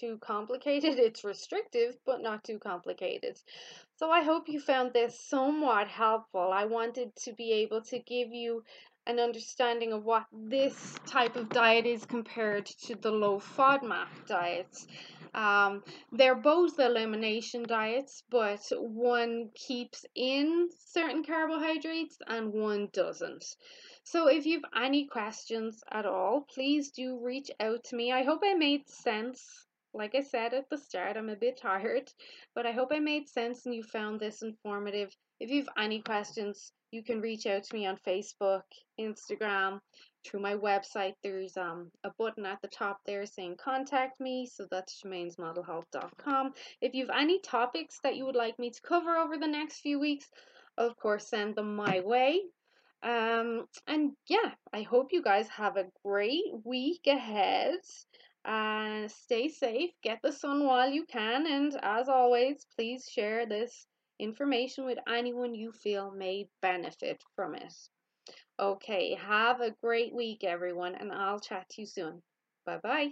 too 0.00 0.18
complicated. 0.18 0.98
It's 0.98 1.24
restrictive, 1.24 1.96
but 2.04 2.22
not 2.22 2.44
too 2.44 2.58
complicated. 2.58 3.38
So 3.96 4.10
I 4.10 4.22
hope 4.22 4.48
you 4.48 4.60
found 4.60 4.92
this 4.92 5.18
somewhat 5.18 5.88
helpful. 5.88 6.50
I 6.52 6.64
wanted 6.64 7.14
to 7.24 7.32
be 7.32 7.52
able 7.52 7.82
to 7.82 7.98
give 7.98 8.32
you 8.32 8.64
an 9.06 9.20
understanding 9.20 9.92
of 9.92 10.04
what 10.04 10.26
this 10.32 10.96
type 11.06 11.36
of 11.36 11.48
diet 11.48 11.86
is 11.86 12.04
compared 12.04 12.66
to 12.66 12.96
the 12.96 13.10
low 13.10 13.38
FODMAP 13.38 14.08
diets. 14.26 14.86
Um, 15.32 15.84
they're 16.10 16.34
both 16.34 16.80
elimination 16.80 17.62
diets, 17.62 18.24
but 18.30 18.60
one 18.72 19.50
keeps 19.54 20.04
in 20.14 20.70
certain 20.88 21.22
carbohydrates 21.22 22.18
and 22.26 22.52
one 22.52 22.88
doesn't. 22.92 23.44
So 24.06 24.28
if 24.28 24.46
you've 24.46 24.64
any 24.72 25.08
questions 25.08 25.82
at 25.90 26.06
all, 26.06 26.42
please 26.42 26.92
do 26.92 27.18
reach 27.18 27.50
out 27.58 27.82
to 27.86 27.96
me. 27.96 28.12
I 28.12 28.22
hope 28.22 28.40
I 28.44 28.54
made 28.54 28.88
sense. 28.88 29.66
Like 29.92 30.14
I 30.14 30.20
said 30.20 30.54
at 30.54 30.70
the 30.70 30.78
start, 30.78 31.16
I'm 31.16 31.28
a 31.28 31.34
bit 31.34 31.56
tired, 31.60 32.08
but 32.54 32.66
I 32.66 32.70
hope 32.70 32.92
I 32.92 33.00
made 33.00 33.28
sense 33.28 33.66
and 33.66 33.74
you 33.74 33.82
found 33.82 34.20
this 34.20 34.42
informative. 34.42 35.12
If 35.40 35.50
you've 35.50 35.68
any 35.76 36.02
questions, 36.02 36.70
you 36.92 37.02
can 37.02 37.20
reach 37.20 37.46
out 37.46 37.64
to 37.64 37.74
me 37.74 37.84
on 37.84 37.98
Facebook, 38.06 38.62
Instagram, 39.00 39.80
through 40.24 40.40
my 40.40 40.54
website. 40.54 41.14
There's 41.24 41.56
um 41.56 41.90
a 42.04 42.12
button 42.16 42.46
at 42.46 42.62
the 42.62 42.68
top 42.68 43.00
there 43.06 43.26
saying 43.26 43.56
contact 43.56 44.20
me, 44.20 44.46
so 44.46 44.68
that's 44.70 45.02
shamainsmodelhealth.com. 45.02 46.52
If 46.80 46.94
you've 46.94 47.10
any 47.10 47.40
topics 47.40 47.98
that 48.04 48.14
you 48.14 48.24
would 48.24 48.36
like 48.36 48.56
me 48.60 48.70
to 48.70 48.80
cover 48.82 49.16
over 49.16 49.36
the 49.36 49.48
next 49.48 49.80
few 49.80 49.98
weeks, 49.98 50.30
of 50.78 50.96
course 50.96 51.26
send 51.26 51.56
them 51.56 51.74
my 51.74 51.98
way. 52.04 52.42
Um, 53.02 53.66
and 53.86 54.12
yeah, 54.28 54.52
I 54.72 54.82
hope 54.82 55.08
you 55.12 55.22
guys 55.22 55.48
have 55.48 55.76
a 55.76 55.86
great 56.04 56.44
week 56.64 57.06
ahead. 57.06 57.78
Uh, 58.44 59.08
stay 59.08 59.48
safe, 59.48 59.90
get 60.02 60.20
the 60.22 60.32
sun 60.32 60.64
while 60.64 60.88
you 60.88 61.04
can, 61.04 61.46
and 61.46 61.76
as 61.82 62.08
always, 62.08 62.66
please 62.76 63.08
share 63.10 63.46
this 63.46 63.86
information 64.18 64.84
with 64.84 64.98
anyone 65.08 65.54
you 65.54 65.72
feel 65.72 66.12
may 66.12 66.48
benefit 66.62 67.22
from 67.34 67.54
it. 67.54 67.74
Okay, 68.58 69.14
have 69.14 69.60
a 69.60 69.74
great 69.82 70.14
week, 70.14 70.44
everyone, 70.44 70.94
and 70.94 71.12
I'll 71.12 71.40
chat 71.40 71.68
to 71.70 71.82
you 71.82 71.86
soon. 71.86 72.22
Bye 72.64 72.78
bye. 72.82 73.08